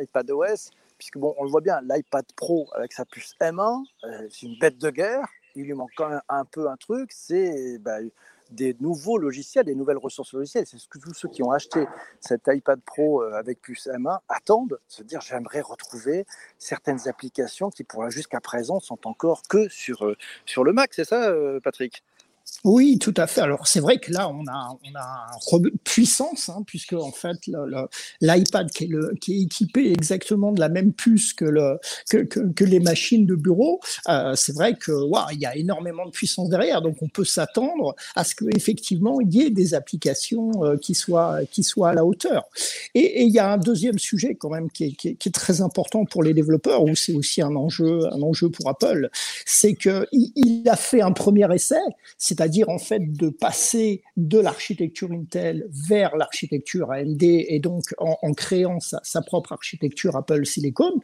iPad 0.00 0.30
OS, 0.30 0.70
puisque 0.98 1.18
bon, 1.18 1.34
on 1.38 1.44
le 1.44 1.50
voit 1.50 1.60
bien, 1.60 1.80
l'iPad 1.82 2.24
Pro 2.34 2.68
avec 2.74 2.92
sa 2.92 3.04
puce 3.04 3.34
M1, 3.40 3.84
euh, 4.04 4.28
c'est 4.30 4.46
une 4.46 4.58
bête 4.58 4.78
de 4.78 4.90
guerre. 4.90 5.26
Il 5.54 5.64
lui 5.64 5.72
manque 5.72 5.92
quand 5.96 6.08
même 6.08 6.22
un 6.28 6.44
peu 6.44 6.68
un 6.68 6.76
truc, 6.76 7.10
c'est 7.12 7.78
bah, 7.78 7.98
des 8.50 8.76
nouveaux 8.80 9.18
logiciels, 9.18 9.64
des 9.64 9.74
nouvelles 9.74 9.98
ressources 9.98 10.32
logicielles. 10.32 10.66
C'est 10.66 10.78
ce 10.78 10.88
que 10.88 10.98
tous 10.98 11.14
ceux 11.14 11.28
qui 11.28 11.42
ont 11.42 11.50
acheté 11.50 11.86
cet 12.20 12.42
iPad 12.48 12.80
Pro 12.80 13.22
euh, 13.22 13.32
avec 13.32 13.60
puce 13.60 13.86
M1 13.86 14.18
attendent, 14.28 14.78
se 14.88 15.02
dire 15.02 15.20
j'aimerais 15.20 15.60
retrouver 15.60 16.26
certaines 16.58 17.08
applications 17.08 17.70
qui 17.70 17.84
pour 17.84 18.08
jusqu'à 18.10 18.40
présent 18.40 18.80
sont 18.80 19.06
encore 19.06 19.42
que 19.48 19.68
sur, 19.68 20.04
euh, 20.04 20.16
sur 20.44 20.64
le 20.64 20.72
Mac, 20.72 20.94
c'est 20.94 21.04
ça 21.04 21.28
euh, 21.30 21.60
Patrick? 21.60 22.02
Oui, 22.64 22.98
tout 22.98 23.14
à 23.16 23.26
fait. 23.26 23.42
Alors 23.42 23.66
c'est 23.66 23.78
vrai 23.78 23.98
que 23.98 24.12
là 24.12 24.28
on 24.28 24.44
a 24.48 24.76
on 24.84 24.98
a 24.98 25.60
puissance 25.84 26.48
hein, 26.48 26.62
puisque 26.66 26.94
en 26.94 27.12
fait 27.12 27.38
l'iPad 28.20 28.70
qui, 28.70 28.90
qui 29.20 29.34
est, 29.34 29.42
équipé 29.42 29.92
exactement 29.92 30.50
de 30.50 30.58
la 30.58 30.68
même 30.68 30.92
puce 30.92 31.32
que 31.32 31.44
le 31.44 31.78
que, 32.10 32.18
que, 32.24 32.64
les 32.64 32.80
machines 32.80 33.24
de 33.24 33.36
bureau, 33.36 33.80
euh, 34.08 34.34
c'est 34.34 34.52
vrai 34.52 34.74
que 34.74 34.90
wow, 34.90 35.30
y 35.32 35.46
a 35.46 35.54
énormément 35.56 36.06
de 36.06 36.10
puissance 36.10 36.48
derrière. 36.48 36.82
Donc 36.82 36.96
on 37.02 37.08
peut 37.08 37.24
s'attendre 37.24 37.94
à 38.16 38.24
ce 38.24 38.34
qu'effectivement 38.34 39.20
il 39.20 39.32
y 39.32 39.42
ait 39.42 39.50
des 39.50 39.74
applications 39.74 40.64
euh, 40.64 40.76
qui 40.76 40.94
soient 40.94 41.38
qui 41.50 41.62
soient 41.62 41.90
à 41.90 41.94
la 41.94 42.04
hauteur. 42.04 42.48
Et, 42.94 43.22
il 43.22 43.32
y 43.32 43.38
a 43.38 43.52
un 43.52 43.58
deuxième 43.58 43.98
sujet 43.98 44.34
quand 44.34 44.50
même 44.50 44.70
qui 44.70 44.84
est, 44.84 44.92
qui 44.92 45.08
est, 45.08 45.34
très 45.34 45.60
important 45.60 46.04
pour 46.04 46.22
les 46.22 46.34
développeurs 46.34 46.82
où 46.82 46.96
c'est 46.96 47.14
aussi 47.14 47.42
un 47.42 47.54
enjeu 47.54 48.06
un 48.12 48.22
enjeu 48.22 48.50
pour 48.50 48.68
Apple, 48.68 49.08
c'est 49.44 49.74
que 49.74 50.06
il, 50.12 50.68
a 50.68 50.76
fait 50.76 51.00
un 51.00 51.12
premier 51.12 51.46
essai 51.54 51.76
c'est-à-dire 52.36 52.68
en 52.68 52.78
fait 52.78 53.12
de 53.12 53.30
passer 53.30 54.02
de 54.16 54.38
l'architecture 54.38 55.10
Intel 55.10 55.66
vers 55.70 56.16
l'architecture 56.16 56.90
AMD 56.90 57.22
et 57.22 57.60
donc 57.60 57.94
en, 57.98 58.32
créant 58.32 58.78
sa, 58.80 59.22
propre 59.22 59.52
architecture 59.52 60.16
Apple 60.16 60.44
Silicon. 60.44 61.00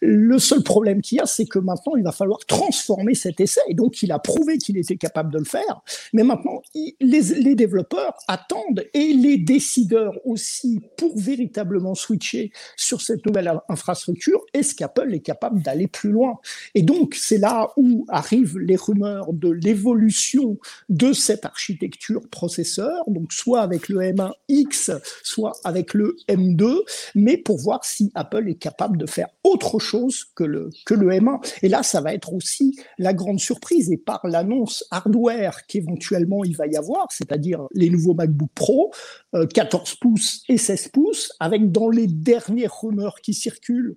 Le 0.00 0.38
seul 0.38 0.62
problème 0.62 1.02
qu'il 1.02 1.18
y 1.18 1.20
a, 1.20 1.26
c'est 1.26 1.46
que 1.46 1.58
maintenant 1.58 1.96
il 1.96 2.02
va 2.02 2.12
falloir 2.12 2.38
transformer 2.46 3.14
cet 3.14 3.40
essai. 3.40 3.60
Donc 3.72 4.02
il 4.02 4.10
a 4.12 4.18
prouvé 4.18 4.56
qu'il 4.58 4.78
était 4.78 4.96
capable 4.96 5.32
de 5.32 5.38
le 5.38 5.44
faire, 5.44 5.82
mais 6.12 6.22
maintenant 6.22 6.62
les 6.74 7.54
développeurs 7.54 8.14
attendent 8.26 8.84
et 8.94 9.12
les 9.12 9.36
décideurs 9.36 10.14
aussi 10.24 10.80
pour 10.96 11.18
véritablement 11.18 11.94
switcher 11.94 12.52
sur 12.76 13.02
cette 13.02 13.26
nouvelle 13.26 13.52
infrastructure, 13.68 14.40
est-ce 14.54 14.74
qu'Apple 14.74 15.12
est 15.12 15.20
capable 15.20 15.60
d'aller 15.62 15.88
plus 15.88 16.10
loin? 16.10 16.38
Et 16.74 16.82
donc 16.82 17.14
c'est 17.14 17.38
là 17.38 17.70
où 17.76 18.06
arrivent 18.08 18.58
les 18.58 18.76
rumeurs 18.76 19.32
de 19.32 19.50
l'évolution 19.50 20.58
de 20.88 21.12
cette 21.12 21.44
architecture 21.44 22.22
processeur, 22.30 23.04
donc 23.06 23.32
soit 23.32 23.60
avec 23.60 23.88
le 23.88 24.00
M1X, 24.00 25.00
soit 25.22 25.52
avec 25.64 25.94
le 25.94 26.16
M2, 26.28 26.78
mais 27.14 27.36
pour 27.36 27.58
voir 27.58 27.84
si 27.84 28.10
Apple 28.14 28.48
est 28.48 28.56
capable 28.56 28.96
de 28.96 29.06
faire 29.06 29.28
autre 29.44 29.78
chose 29.78 30.24
que 30.34 30.44
le, 30.44 30.70
que 30.86 30.94
le 30.94 31.10
M1. 31.10 31.40
Et 31.62 31.68
là, 31.68 31.82
ça 31.82 32.00
va 32.00 32.14
être 32.14 32.32
aussi 32.32 32.78
la 32.98 33.12
grande 33.14 33.40
surprise, 33.40 33.90
et 33.90 33.96
par 33.96 34.26
l'annonce 34.26 34.84
hardware 34.90 35.66
qu'éventuellement 35.66 36.44
il 36.44 36.56
va 36.56 36.66
y 36.66 36.76
avoir, 36.76 37.06
c'est-à-dire 37.10 37.66
les 37.72 37.90
nouveaux 37.90 38.14
MacBook 38.14 38.50
Pro, 38.54 38.92
14 39.32 39.90
euh, 39.90 39.94
pouces 40.00 40.42
et 40.48 40.58
16 40.58 40.88
pouces, 40.88 41.32
avec 41.40 41.70
dans 41.70 41.88
les 41.88 42.06
dernières 42.06 42.80
rumeurs 42.80 43.20
qui 43.20 43.34
circulent 43.34 43.96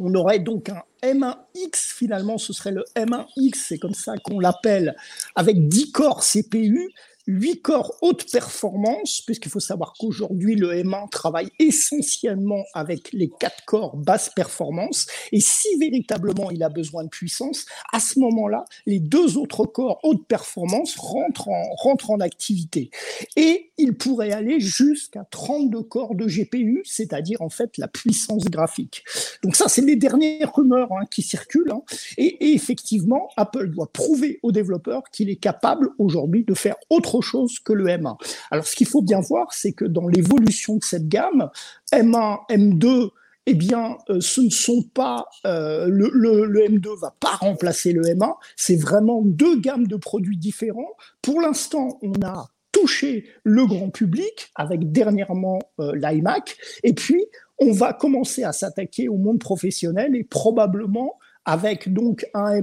on 0.00 0.14
aurait 0.14 0.38
donc 0.38 0.70
un 0.70 0.82
M1X, 1.02 1.94
finalement, 1.96 2.38
ce 2.38 2.52
serait 2.52 2.72
le 2.72 2.84
M1X, 2.96 3.54
c'est 3.54 3.78
comme 3.78 3.94
ça 3.94 4.16
qu'on 4.16 4.40
l'appelle, 4.40 4.96
avec 5.36 5.68
10 5.68 5.92
corps 5.92 6.22
CPU 6.24 6.90
8 7.30 7.62
corps 7.62 7.96
haute 8.02 8.28
performance, 8.30 9.22
puisqu'il 9.24 9.50
faut 9.50 9.60
savoir 9.60 9.94
qu'aujourd'hui, 9.98 10.56
le 10.56 10.72
M1 10.72 11.08
travaille 11.10 11.48
essentiellement 11.60 12.64
avec 12.74 13.12
les 13.12 13.30
4 13.30 13.64
corps 13.66 13.96
basse 13.96 14.30
performance. 14.34 15.06
Et 15.30 15.40
si 15.40 15.68
véritablement 15.78 16.50
il 16.50 16.62
a 16.64 16.68
besoin 16.68 17.04
de 17.04 17.08
puissance, 17.08 17.66
à 17.92 18.00
ce 18.00 18.18
moment-là, 18.18 18.64
les 18.84 18.98
deux 18.98 19.38
autres 19.38 19.64
corps 19.64 20.00
haute 20.02 20.26
performance 20.26 20.96
rentrent 20.96 21.48
en, 21.48 21.62
rentrent 21.76 22.10
en 22.10 22.18
activité. 22.18 22.90
Et 23.36 23.70
il 23.78 23.96
pourrait 23.96 24.32
aller 24.32 24.58
jusqu'à 24.58 25.24
32 25.30 25.82
corps 25.82 26.16
de 26.16 26.26
GPU, 26.26 26.82
c'est-à-dire 26.84 27.42
en 27.42 27.48
fait 27.48 27.78
la 27.78 27.86
puissance 27.86 28.44
graphique. 28.46 29.04
Donc 29.44 29.54
ça, 29.54 29.68
c'est 29.68 29.82
les 29.82 29.96
dernières 29.96 30.52
rumeurs 30.52 30.92
hein, 30.92 31.04
qui 31.08 31.22
circulent. 31.22 31.70
Hein. 31.70 31.82
Et, 32.18 32.48
et 32.48 32.54
effectivement, 32.54 33.28
Apple 33.36 33.70
doit 33.70 33.92
prouver 33.92 34.40
aux 34.42 34.50
développeurs 34.50 35.04
qu'il 35.12 35.30
est 35.30 35.36
capable 35.36 35.90
aujourd'hui 35.98 36.44
de 36.44 36.54
faire 36.54 36.76
autre 36.90 37.19
chose 37.20 37.58
que 37.58 37.72
le 37.72 37.86
M1. 37.86 38.16
Alors 38.50 38.66
ce 38.66 38.76
qu'il 38.76 38.86
faut 38.86 39.02
bien 39.02 39.20
voir, 39.20 39.52
c'est 39.52 39.72
que 39.72 39.84
dans 39.84 40.08
l'évolution 40.08 40.76
de 40.76 40.84
cette 40.84 41.08
gamme, 41.08 41.50
M1, 41.92 42.38
M2, 42.50 43.10
eh 43.46 43.54
bien, 43.54 43.96
euh, 44.10 44.20
ce 44.20 44.40
ne 44.40 44.50
sont 44.50 44.82
pas 44.94 45.26
euh, 45.46 45.86
le, 45.88 46.10
le, 46.12 46.68
M2 46.68 46.98
va 47.00 47.14
pas 47.18 47.36
remplacer 47.36 47.92
le 47.92 48.02
M1. 48.02 48.34
C'est 48.56 48.76
vraiment 48.76 49.22
deux 49.24 49.58
gammes 49.58 49.86
de 49.86 49.96
produits 49.96 50.36
différents. 50.36 50.92
Pour 51.22 51.40
l'instant, 51.40 51.98
on 52.02 52.12
a 52.24 52.48
touché 52.72 53.26
le 53.42 53.66
grand 53.66 53.90
public 53.90 54.50
avec 54.54 54.92
dernièrement 54.92 55.58
euh, 55.80 55.92
l'iMac, 55.96 56.56
et 56.84 56.92
puis 56.92 57.24
on 57.58 57.72
va 57.72 57.92
commencer 57.92 58.44
à 58.44 58.52
s'attaquer 58.52 59.08
au 59.08 59.16
monde 59.16 59.40
professionnel 59.40 60.14
et 60.14 60.24
probablement 60.24 61.18
avec 61.44 61.92
donc 61.92 62.26
un 62.34 62.60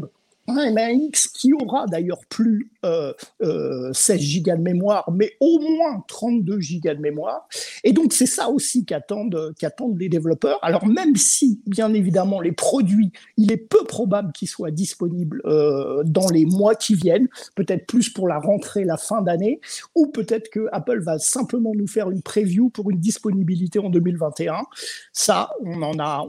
un 0.47 0.71
MAX 0.71 1.27
qui 1.27 1.53
aura 1.53 1.85
d'ailleurs 1.87 2.25
plus 2.29 2.71
euh, 2.85 3.13
16 3.41 3.43
euh, 3.43 4.19
gigas 4.19 4.55
de 4.55 4.61
mémoire, 4.61 5.11
mais 5.11 5.33
au 5.39 5.59
moins 5.59 6.03
32 6.07 6.59
gigas 6.59 6.95
de 6.95 7.01
mémoire. 7.01 7.47
Et 7.83 7.91
donc 7.91 8.13
c'est 8.13 8.25
ça 8.25 8.49
aussi 8.49 8.85
qu'attendent 8.85 9.53
qu'attendent 9.59 9.99
les 9.99 10.09
développeurs. 10.09 10.59
Alors 10.61 10.85
même 10.87 11.15
si, 11.15 11.61
bien 11.67 11.93
évidemment, 11.93 12.39
les 12.39 12.53
produits, 12.53 13.11
il 13.35 13.51
est 13.51 13.57
peu 13.57 13.83
probable 13.83 14.31
qu'ils 14.31 14.47
soient 14.47 14.71
disponibles 14.71 15.41
euh, 15.45 16.03
dans 16.05 16.29
les 16.29 16.45
mois 16.45 16.75
qui 16.75 16.95
viennent, 16.95 17.27
peut-être 17.55 17.85
plus 17.85 18.09
pour 18.09 18.27
la 18.27 18.39
rentrée, 18.39 18.85
la 18.85 18.97
fin 18.97 19.21
d'année, 19.21 19.59
ou 19.95 20.07
peut-être 20.07 20.49
que 20.49 20.67
Apple 20.71 21.01
va 21.01 21.19
simplement 21.19 21.73
nous 21.75 21.87
faire 21.87 22.09
une 22.09 22.21
preview 22.21 22.69
pour 22.69 22.89
une 22.89 22.99
disponibilité 22.99 23.79
en 23.79 23.89
2021. 23.89 24.63
Ça, 25.11 25.49
on 25.63 25.77
n'en 25.77 25.99
a, 25.99 26.25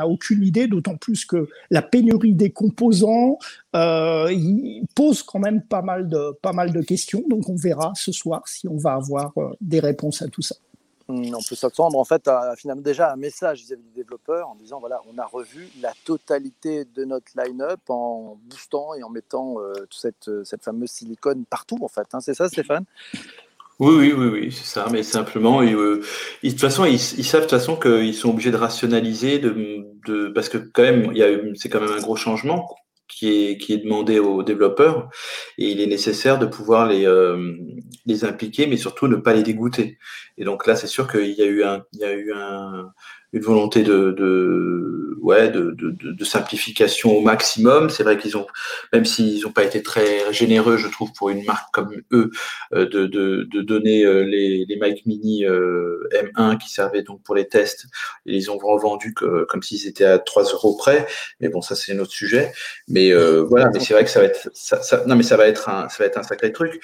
a 0.00 0.06
aucune 0.06 0.42
idée, 0.42 0.66
d'autant 0.68 0.96
plus 0.96 1.24
que 1.24 1.48
la 1.70 1.82
pénurie 1.82 2.34
des 2.34 2.50
composants, 2.50 3.38
euh, 3.76 4.32
il 4.32 4.86
pose 4.94 5.22
quand 5.22 5.38
même 5.38 5.62
pas 5.62 5.82
mal, 5.82 6.08
de, 6.08 6.32
pas 6.40 6.52
mal 6.52 6.72
de 6.72 6.80
questions. 6.80 7.22
Donc 7.28 7.48
on 7.48 7.56
verra 7.56 7.92
ce 7.94 8.12
soir 8.12 8.46
si 8.46 8.66
on 8.66 8.78
va 8.78 8.94
avoir 8.94 9.32
euh, 9.36 9.50
des 9.60 9.80
réponses 9.80 10.22
à 10.22 10.28
tout 10.28 10.42
ça. 10.42 10.56
Hmm, 11.08 11.34
on 11.34 11.42
peut 11.42 11.54
s'attendre 11.54 11.98
en 11.98 12.04
fait 12.04 12.28
à 12.28 12.54
finalement 12.56 12.82
déjà 12.82 13.12
un 13.12 13.16
message 13.16 13.60
vis-à-vis 13.60 13.82
des 13.82 14.02
développeurs 14.02 14.48
en 14.48 14.54
disant 14.56 14.78
voilà 14.78 15.00
on 15.10 15.18
a 15.18 15.24
revu 15.24 15.68
la 15.80 15.92
totalité 16.04 16.84
de 16.84 17.04
notre 17.04 17.32
line-up 17.34 17.80
en 17.88 18.38
boostant 18.44 18.94
et 18.94 19.02
en 19.02 19.08
mettant 19.08 19.58
euh, 19.58 19.72
cette, 19.90 20.30
cette 20.44 20.62
fameuse 20.62 20.90
silicone 20.90 21.44
partout 21.48 21.78
en 21.82 21.88
fait. 21.88 22.06
Hein. 22.12 22.20
c'est 22.20 22.34
ça 22.34 22.48
Stéphane? 22.48 22.84
Oui, 23.80 23.94
oui, 23.96 24.12
oui, 24.12 24.26
oui, 24.26 24.52
c'est 24.52 24.66
ça. 24.66 24.88
Mais 24.90 25.04
simplement, 25.04 25.62
de 25.62 26.02
toute 26.42 26.60
façon, 26.60 26.84
ils, 26.84 26.98
savent 26.98 27.42
de 27.42 27.46
toute 27.46 27.58
façon 27.58 27.76
qu'ils 27.76 28.12
sont 28.12 28.30
obligés 28.30 28.50
de 28.50 28.56
rationaliser, 28.56 29.38
de, 29.38 29.86
de 30.04 30.28
parce 30.30 30.48
que 30.48 30.58
quand 30.58 30.82
même, 30.82 31.12
c'est 31.54 31.68
quand 31.68 31.80
même 31.80 31.92
un 31.92 32.00
gros 32.00 32.16
changement 32.16 32.68
qui 33.08 33.50
est, 33.50 33.58
qui 33.58 33.72
est 33.72 33.78
demandé 33.78 34.18
aux 34.18 34.42
développeurs 34.42 35.08
et 35.56 35.70
il 35.70 35.80
est 35.80 35.86
nécessaire 35.86 36.38
de 36.38 36.46
pouvoir 36.46 36.86
les, 36.86 37.06
euh, 37.06 37.56
les 38.06 38.24
impliquer, 38.24 38.66
mais 38.66 38.76
surtout 38.76 39.08
ne 39.08 39.16
pas 39.16 39.34
les 39.34 39.42
dégoûter. 39.42 39.98
Et 40.36 40.44
donc 40.44 40.66
là, 40.66 40.76
c'est 40.76 40.86
sûr 40.86 41.10
qu'il 41.10 41.32
y 41.32 41.42
a 41.42 41.46
eu 41.46 41.64
un, 41.64 41.84
il 41.92 42.00
y 42.00 42.04
a 42.04 42.12
eu 42.12 42.32
un, 42.32 42.92
une 43.32 43.42
volonté 43.42 43.82
de, 43.82 45.18
ouais 45.20 45.50
de, 45.50 46.24
simplification 46.24 47.16
au 47.16 47.20
maximum. 47.20 47.90
C'est 47.90 48.02
vrai 48.02 48.18
qu'ils 48.18 48.36
ont, 48.36 48.46
même 48.92 49.04
s'ils 49.04 49.42
n'ont 49.42 49.52
pas 49.52 49.64
été 49.64 49.82
très 49.82 50.32
généreux, 50.32 50.76
je 50.76 50.88
trouve, 50.88 51.12
pour 51.12 51.30
une 51.30 51.44
marque 51.44 51.72
comme 51.72 51.94
eux, 52.12 52.30
euh, 52.74 52.86
de, 52.86 53.62
donner 53.62 54.04
euh, 54.04 54.22
les, 54.22 54.64
les 54.66 54.76
Mac 54.76 55.04
Mini 55.06 55.44
euh, 55.44 56.08
M1 56.12 56.58
qui 56.58 56.70
servaient 56.70 57.02
donc 57.02 57.22
pour 57.22 57.34
les 57.34 57.48
tests. 57.48 57.86
Ils 58.26 58.34
les 58.34 58.48
ont 58.48 58.58
revendus 58.58 59.14
que, 59.14 59.44
comme 59.44 59.62
s'ils 59.62 59.86
étaient 59.86 60.04
à 60.04 60.18
3 60.18 60.44
euros 60.44 60.76
près. 60.76 61.06
Mais 61.40 61.48
bon, 61.48 61.60
ça 61.60 61.74
c'est 61.74 61.92
un 61.94 61.98
autre 61.98 62.12
sujet. 62.12 62.52
Mais 62.88 63.12
voilà, 63.42 63.70
mais 63.72 63.80
c'est 63.80 63.94
vrai 63.94 64.04
que 64.04 64.10
ça 64.10 64.20
va 64.20 64.26
être, 64.26 64.50
ça, 64.54 65.04
non 65.06 65.16
mais 65.16 65.22
ça 65.22 65.36
va 65.36 65.46
être 65.46 65.68
un, 65.68 65.88
ça 65.88 65.96
va 66.00 66.06
être 66.06 66.18
un 66.18 66.22
sacré 66.22 66.52
truc. 66.52 66.80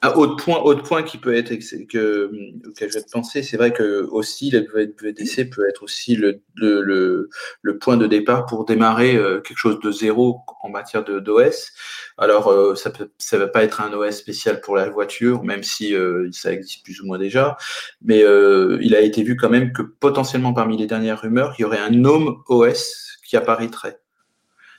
Un 0.00 0.10
autre 0.12 0.36
point, 0.36 0.60
autre 0.60 0.84
point 0.84 1.02
qui 1.02 1.18
peut 1.18 1.34
être 1.34 1.52
que, 1.88 2.30
auquel 2.68 2.88
je 2.92 2.98
vais 2.98 3.04
penser, 3.12 3.42
c'est 3.42 3.56
vrai 3.56 3.72
que 3.72 4.06
aussi 4.10 4.48
le 4.48 4.64
VDC 5.02 5.50
peut 5.50 5.68
être 5.68 5.82
aussi 5.82 6.14
le, 6.14 6.40
le, 6.54 7.28
le, 7.62 7.78
point 7.78 7.96
de 7.96 8.06
départ 8.06 8.46
pour 8.46 8.64
démarrer 8.64 9.16
euh, 9.16 9.40
quelque 9.40 9.56
chose 9.58 9.80
de 9.80 9.90
zéro 9.90 10.42
en 10.62 10.68
matière 10.68 11.04
d'OS. 11.04 11.72
Alors 12.16 12.46
euh, 12.46 12.76
ça 12.76 12.90
peut, 12.90 13.10
ça 13.18 13.38
va 13.38 13.48
pas 13.48 13.64
être 13.64 13.80
un 13.80 13.92
OS 13.92 14.12
spécial 14.12 14.60
pour 14.60 14.76
la 14.76 14.88
voiture, 14.88 15.42
même 15.42 15.64
si 15.64 15.96
euh, 15.96 16.28
ça 16.30 16.52
existe 16.52 16.84
plus 16.84 17.00
ou 17.00 17.06
moins 17.06 17.18
déjà, 17.18 17.56
mais 18.00 18.20
il 18.20 18.94
a 18.94 19.00
été 19.00 19.24
vu 19.24 19.36
quand 19.36 19.50
même 19.50 19.72
que 19.72 19.82
potentiellement 19.82 20.52
parmi 20.52 20.76
les 20.76 20.86
dernières 20.86 21.22
rumeurs, 21.22 21.54
il 21.58 21.62
y 21.62 21.64
aurait 21.64 21.78
un 21.78 21.90
Gnome 21.90 22.42
OS 22.46 23.18
qui 23.26 23.36
apparaîtrait 23.36 23.98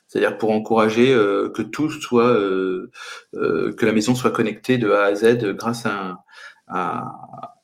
c'est-à-dire 0.09 0.39
pour 0.39 0.51
encourager 0.51 1.13
euh, 1.13 1.49
que 1.49 1.61
tout 1.61 1.91
soit, 1.91 2.33
euh, 2.33 2.91
euh, 3.35 3.73
que 3.73 3.85
la 3.85 3.93
maison 3.93 4.15
soit 4.15 4.31
connectée 4.31 4.79
de 4.79 4.91
A 4.91 5.03
à 5.03 5.15
Z 5.15 5.53
grâce 5.53 5.85
à 5.85 6.23
un, 6.67 7.05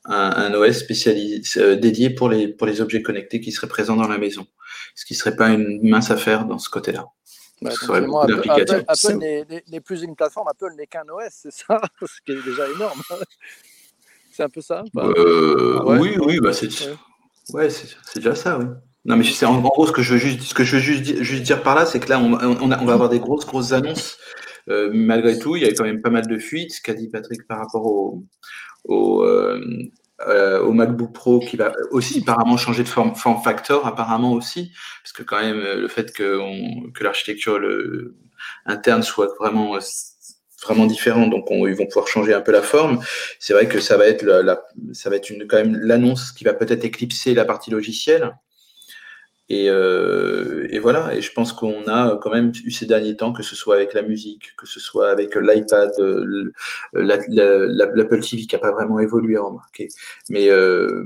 un, 0.06 0.54
OS 0.54 0.78
spécialisé 0.78 1.76
dédié 1.76 2.12
pour 2.12 2.30
les 2.30 2.48
pour 2.48 2.68
les 2.68 2.82
objets 2.82 3.02
connectés 3.02 3.42
qui 3.42 3.52
seraient 3.52 3.68
présents 3.68 3.96
dans 3.96 4.08
la 4.08 4.20
maison, 4.20 4.46
ce 4.94 5.06
qui 5.06 5.16
serait 5.16 5.36
pas 5.36 5.50
une 5.50 5.90
mince 5.90 6.12
affaire 6.12 6.46
dans 6.46 6.60
ce 6.60 6.70
côté-là. 6.70 7.06
Apple, 8.88 9.18
n'est 9.72 9.82
plus 9.82 10.04
une 10.04 10.16
plateforme, 10.16 10.48
Apple 10.48 10.74
n'est 10.78 10.88
qu'un 10.88 11.06
OS, 11.10 11.32
c'est 11.32 11.52
ça, 11.52 11.82
ce 12.02 12.22
qui 12.26 12.34
est 12.34 12.44
déjà 12.44 12.70
énorme. 12.70 13.02
c'est 14.32 14.44
un 14.44 14.50
peu 14.50 14.62
ça. 14.62 14.84
Oui, 14.94 16.16
oui, 16.20 16.40
bah 16.40 16.54
c'est 16.54 16.70
ouais, 17.54 17.70
c'est 17.72 17.96
déjà 18.18 18.36
ça, 18.36 18.60
oui. 18.60 18.66
Non, 19.06 19.18
mais 19.18 19.24
c'est 19.24 19.46
en 19.46 19.62
gros 19.62 19.86
ce 19.86 19.92
que 19.92 20.02
je 20.02 20.14
veux 20.14 20.20
juste, 20.20 20.42
ce 20.42 20.54
que 20.56 20.64
je 20.64 20.78
veux 20.78 20.82
juste, 20.82 21.22
juste 21.22 21.44
dire 21.44 21.62
par 21.62 21.76
là, 21.76 21.86
c'est 21.86 22.00
que 22.00 22.10
là, 22.10 22.20
on, 22.20 22.34
on, 22.34 22.68
va 22.68 22.94
avoir 22.94 23.10
des 23.10 23.20
grosses, 23.20 23.46
grosses 23.46 23.72
annonces. 23.72 24.18
Euh, 24.68 24.90
malgré 24.92 25.38
tout, 25.38 25.56
il 25.56 25.62
y 25.62 25.66
a 25.66 25.72
quand 25.74 25.84
même 25.84 26.02
pas 26.02 26.10
mal 26.10 26.26
de 26.26 26.40
fuites, 26.40 26.74
ce 26.74 26.82
qu'a 26.82 26.96
dit 26.96 27.08
Patrick 27.10 27.48
par 27.48 27.60
rapport 27.60 27.86
au, 27.86 28.24
au, 28.86 29.24
euh, 29.24 29.62
euh, 30.28 30.60
au, 30.62 30.74
MacBook 30.74 31.14
Pro 31.14 31.40
qui 31.40 31.56
va 31.56 31.72
aussi 31.92 32.22
apparemment 32.22 32.58
changer 32.58 32.84
de 32.84 32.88
form, 32.88 33.16
form, 33.16 33.44
factor, 33.44 33.86
apparemment 33.86 34.34
aussi, 34.34 34.72
parce 35.04 35.14
que 35.14 35.22
quand 35.22 35.40
même 35.40 35.60
le 35.60 35.88
fait 35.88 36.12
que, 36.12 36.40
que 36.92 37.04
l'architecture 37.04 37.60
interne 38.66 39.04
soit 39.04 39.36
vraiment 39.40 39.78
vraiment 40.64 40.88
différente, 40.88 41.30
donc 41.30 41.52
on, 41.52 41.68
ils 41.68 41.76
vont 41.76 41.86
pouvoir 41.86 42.08
changer 42.08 42.34
un 42.34 42.42
peu 42.42 42.52
la 42.52 42.64
forme. 42.64 43.00
C'est 43.40 43.54
vrai 43.54 43.68
que 43.68 43.80
ça 43.80 43.98
va 43.98 44.08
être 44.08 44.24
la, 44.24 44.64
ça 44.94 45.12
va 45.12 45.18
être 45.18 45.30
une, 45.30 45.46
quand 45.48 45.58
même 45.58 45.76
l'annonce 45.76 46.32
qui 46.32 46.44
va 46.44 46.56
peut-être 46.56 46.86
éclipser 46.86 47.36
la 47.36 47.46
partie 47.46 47.70
logicielle. 47.70 48.36
Et, 49.50 49.70
euh, 49.70 50.68
et, 50.72 50.80
voilà, 50.80 51.16
et 51.16 51.22
je 51.22 51.32
pense 51.32 51.54
qu'on 51.54 51.88
a 51.88 52.18
quand 52.18 52.32
même 52.32 52.52
eu 52.64 52.72
ces 52.72 52.88
derniers 52.88 53.16
temps, 53.16 53.32
que 53.32 53.44
ce 53.44 53.56
soit 53.56 53.76
avec 53.76 53.94
la 53.94 54.02
musique, 54.02 54.56
que 54.58 54.66
ce 54.66 54.80
soit 54.80 55.10
avec 55.10 55.36
l'iPad, 55.36 55.92
l'Apple 56.94 58.20
TV 58.22 58.48
qui 58.48 58.56
n'a 58.56 58.60
pas 58.60 58.72
vraiment 58.72 59.00
évolué, 59.00 59.38
remarquez. 59.38 59.90
Mais 60.30 60.50
euh, 60.50 61.06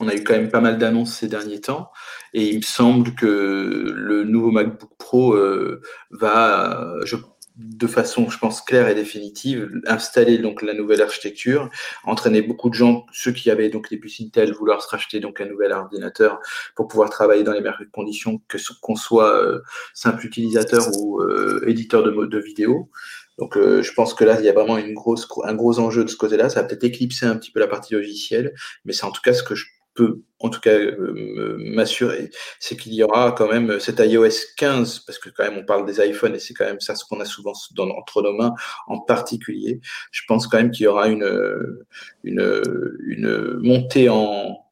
on 0.00 0.08
a 0.08 0.14
eu 0.14 0.24
quand 0.24 0.34
même 0.34 0.50
pas 0.50 0.60
mal 0.60 0.78
d'annonces 0.78 1.14
ces 1.16 1.28
derniers 1.28 1.60
temps, 1.60 1.92
et 2.34 2.48
il 2.48 2.56
me 2.56 2.62
semble 2.62 3.14
que 3.14 3.92
le 3.94 4.24
nouveau 4.24 4.50
MacBook 4.50 4.90
Pro 4.98 5.34
euh, 5.34 5.80
va, 6.10 6.96
je 7.04 7.16
de 7.56 7.86
façon, 7.86 8.30
je 8.30 8.38
pense, 8.38 8.62
claire 8.62 8.88
et 8.88 8.94
définitive, 8.94 9.70
installer 9.86 10.38
donc 10.38 10.62
la 10.62 10.74
nouvelle 10.74 11.02
architecture, 11.02 11.68
entraîner 12.04 12.42
beaucoup 12.42 12.70
de 12.70 12.74
gens, 12.74 13.04
ceux 13.12 13.32
qui 13.32 13.50
avaient 13.50 13.68
donc 13.68 13.90
les 13.90 13.98
puces 13.98 14.20
Intel, 14.20 14.52
vouloir 14.52 14.82
se 14.82 14.88
racheter 14.88 15.20
donc 15.20 15.40
un 15.40 15.46
nouvel 15.46 15.72
ordinateur 15.72 16.40
pour 16.74 16.88
pouvoir 16.88 17.10
travailler 17.10 17.42
dans 17.42 17.52
les 17.52 17.60
meilleures 17.60 17.82
conditions, 17.92 18.40
que 18.48 18.58
qu'on 18.80 18.96
soit 18.96 19.36
euh, 19.36 19.60
simple 19.94 20.24
utilisateur 20.26 20.82
ou 20.98 21.20
euh, 21.20 21.62
éditeur 21.66 22.02
de, 22.02 22.26
de 22.26 22.38
vidéo. 22.38 22.90
Donc, 23.38 23.56
euh, 23.56 23.82
je 23.82 23.92
pense 23.92 24.14
que 24.14 24.24
là, 24.24 24.38
il 24.38 24.44
y 24.44 24.48
a 24.48 24.52
vraiment 24.52 24.78
une 24.78 24.94
grosse, 24.94 25.28
un 25.44 25.54
gros 25.54 25.78
enjeu 25.78 26.04
de 26.04 26.10
ce 26.10 26.16
côté-là. 26.16 26.48
Ça 26.48 26.62
va 26.62 26.68
peut-être 26.68 26.84
éclipser 26.84 27.26
un 27.26 27.36
petit 27.36 27.50
peu 27.50 27.60
la 27.60 27.66
partie 27.66 27.94
logicielle, 27.94 28.54
mais 28.84 28.92
c'est 28.92 29.04
en 29.04 29.10
tout 29.10 29.22
cas 29.22 29.32
ce 29.32 29.42
que 29.42 29.54
je 29.54 29.66
peux 29.94 30.22
en 30.40 30.48
tout 30.48 30.60
cas 30.60 30.76
euh, 30.76 31.56
m'assurer, 31.58 32.30
c'est 32.58 32.76
qu'il 32.76 32.94
y 32.94 33.02
aura 33.02 33.32
quand 33.32 33.48
même 33.48 33.78
cet 33.78 34.00
iOS 34.00 34.54
15, 34.56 35.00
parce 35.00 35.18
que 35.18 35.30
quand 35.30 35.44
même 35.44 35.56
on 35.58 35.64
parle 35.64 35.86
des 35.86 36.04
iPhones 36.04 36.34
et 36.34 36.40
c'est 36.40 36.54
quand 36.54 36.64
même 36.64 36.80
ça 36.80 36.96
ce 36.96 37.04
qu'on 37.04 37.20
a 37.20 37.24
souvent 37.24 37.52
dans, 37.76 37.88
entre 37.90 38.22
nos 38.22 38.32
mains 38.32 38.54
en 38.88 38.98
particulier. 38.98 39.80
Je 40.10 40.22
pense 40.26 40.46
quand 40.48 40.56
même 40.56 40.72
qu'il 40.72 40.84
y 40.84 40.88
aura 40.88 41.08
une, 41.08 41.84
une, 42.24 42.62
une 43.06 43.58
montée 43.60 44.08
en, 44.08 44.62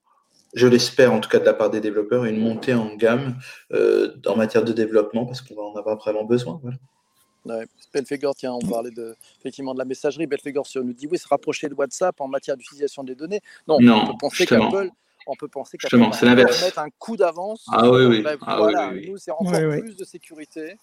je 0.54 0.66
l'espère 0.66 1.12
en 1.12 1.20
tout 1.20 1.28
cas 1.28 1.38
de 1.38 1.44
la 1.44 1.54
part 1.54 1.70
des 1.70 1.80
développeurs, 1.80 2.24
une 2.24 2.38
montée 2.38 2.74
en 2.74 2.94
gamme 2.96 3.36
euh, 3.72 4.16
en 4.26 4.36
matière 4.36 4.64
de 4.64 4.72
développement 4.72 5.26
parce 5.26 5.40
qu'on 5.40 5.54
va 5.54 5.62
en 5.62 5.76
avoir 5.76 5.96
vraiment 5.96 6.24
besoin. 6.24 6.60
Voilà. 6.62 6.78
Ouais. 7.46 7.66
Belfegor, 7.94 8.34
tiens, 8.34 8.52
on 8.52 8.60
parlait 8.60 8.90
de, 8.90 9.16
effectivement 9.38 9.72
de 9.72 9.78
la 9.78 9.84
messagerie. 9.84 10.26
Belfegor 10.26 10.66
nous 10.76 10.92
dit 10.92 11.06
oui, 11.06 11.18
se 11.18 11.26
rapprocher 11.26 11.68
de 11.68 11.74
WhatsApp 11.74 12.20
en 12.20 12.28
matière 12.28 12.56
d'utilisation 12.56 13.02
des 13.02 13.14
données. 13.14 13.40
Non, 13.66 13.78
non 13.80 14.02
on 14.02 14.06
peut 14.08 14.18
penser 14.20 14.46
qu'Apple 14.46 14.90
on 15.30 15.36
peut 15.36 15.48
penser 15.48 15.78
va 16.34 16.64
mettre 16.64 16.78
un 16.78 16.90
coup 16.98 17.16
d'avance. 17.16 17.66
Ah 17.72 17.88
oui, 17.88 18.04
oui. 18.06 18.24
Ah 18.46 18.56
voilà, 18.58 18.92
nous, 18.92 19.16
c'est 19.16 19.30
encore 19.30 19.52
plus 19.52 19.96
de 19.96 20.04
sécurité. 20.04 20.76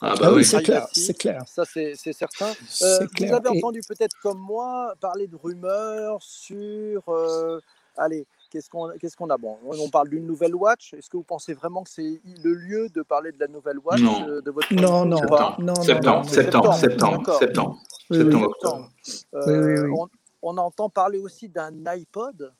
ah 0.00 0.14
bah 0.20 0.32
oui, 0.32 0.44
c'est 0.44 0.62
clair, 0.62 0.86
c'est 0.92 1.16
clair. 1.16 1.42
Ça, 1.46 1.64
c'est 1.64 1.94
certain. 2.12 2.52
Euh, 2.82 3.06
vous 3.18 3.32
avez 3.32 3.48
entendu 3.48 3.80
peut-être 3.86 4.16
comme 4.22 4.38
moi 4.38 4.94
parler 5.00 5.26
de 5.26 5.36
rumeurs 5.36 6.22
sur... 6.22 7.08
Euh, 7.08 7.60
allez, 7.96 8.26
qu'est-ce 8.50 8.68
qu'on 8.68 8.90
qu'est-ce 9.00 9.16
qu'on 9.16 9.30
a? 9.30 9.38
Bon, 9.38 9.56
on 9.64 9.88
parle 9.88 10.08
d'une 10.08 10.26
nouvelle 10.26 10.54
watch. 10.54 10.94
Est-ce 10.94 11.08
que 11.08 11.16
vous 11.16 11.22
pensez 11.22 11.54
vraiment 11.54 11.82
que 11.82 11.90
c'est 11.90 12.20
le 12.42 12.52
lieu 12.52 12.88
de 12.88 13.02
parler 13.02 13.32
de 13.32 13.38
la 13.38 13.48
nouvelle 13.48 13.78
watch 13.78 14.00
non. 14.00 14.28
Euh, 14.28 14.40
de 14.40 14.50
votre 14.50 14.72
non, 14.74 15.04
non, 15.04 15.20
non, 15.58 15.74
septembre, 15.76 16.28
septembre, 16.28 16.74
septembre, 16.74 17.38
septembre, 17.38 17.78
septembre, 18.10 18.90
on, 19.32 20.08
on 20.42 20.58
entend 20.58 20.88
parler 20.90 21.18
aussi 21.18 21.48
d'un 21.48 21.72
iPod. 21.86 22.52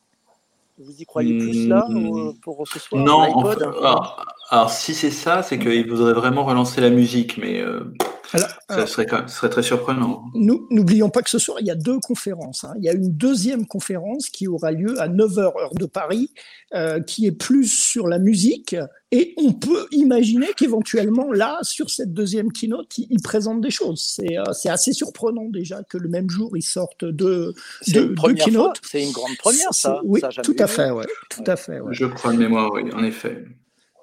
Vous 0.79 1.01
y 1.01 1.05
croyez 1.05 1.37
plus 1.37 1.67
là 1.67 1.85
hmm. 1.89 2.33
pour 2.41 2.67
ce 2.67 2.77
soir 2.77 3.03
Non, 3.03 3.43
alors, 4.49 4.69
si 4.69 4.93
c'est 4.93 5.11
ça, 5.11 5.41
c'est 5.41 5.57
qu'il 5.57 5.89
voudrait 5.89 6.13
vraiment 6.13 6.45
relancer 6.45 6.81
la 6.81 6.89
musique, 6.89 7.37
mais 7.37 7.59
euh, 7.61 7.93
ça 8.31 8.87
serait, 8.87 9.07
serait, 9.27 9.49
très 9.49 9.63
surprenant. 9.63 10.25
N'oublions 10.33 11.09
pas 11.09 11.21
que 11.21 11.29
ce 11.29 11.39
soir, 11.39 11.57
il 11.61 11.67
y 11.67 11.71
a 11.71 11.75
deux 11.75 11.99
conférences. 11.99 12.63
Hein. 12.63 12.73
Il 12.77 12.83
y 12.83 12.89
a 12.89 12.93
une 12.93 13.11
deuxième 13.15 13.65
conférence 13.65 14.29
qui 14.29 14.47
aura 14.47 14.71
lieu 14.71 14.99
à 14.99 15.07
9h 15.07 15.39
heure 15.39 15.73
de 15.73 15.85
Paris, 15.85 16.31
euh, 16.73 16.99
qui 16.99 17.25
est 17.25 17.31
plus 17.31 17.67
sur 17.67 18.07
la 18.07 18.19
musique. 18.19 18.75
Et 19.11 19.33
on 19.37 19.53
peut 19.53 19.87
imaginer 19.91 20.47
qu'éventuellement, 20.57 21.31
là, 21.31 21.59
sur 21.61 21.89
cette 21.89 22.13
deuxième 22.13 22.51
keynote, 22.51 22.97
ils, 22.97 23.21
présentent 23.21 23.61
des 23.61 23.71
choses. 23.71 24.19
Euh, 24.21 24.43
c'est 24.53 24.69
assez 24.69 24.91
surprenant 24.91 25.45
déjà 25.49 25.83
que 25.83 25.97
le 25.97 26.09
même 26.09 26.29
jour, 26.29 26.57
ils 26.57 26.63
sortent 26.63 27.05
deux, 27.05 27.53
deux, 27.87 28.13
keynotes. 28.35 28.81
C'est 28.83 29.03
une 29.03 29.11
grande 29.11 29.37
première, 29.37 29.73
ça. 29.73 30.01
Oui, 30.03 30.21
tout, 30.43 30.55
à 30.59 30.67
fait, 30.67 30.91
ouais, 30.91 31.05
tout 31.29 31.43
à 31.47 31.55
fait. 31.55 31.79
Je 31.91 32.05
crois 32.05 32.33
de 32.33 32.37
mémoire, 32.37 32.71
oui, 32.73 32.83
en 32.93 33.03
effet. 33.03 33.45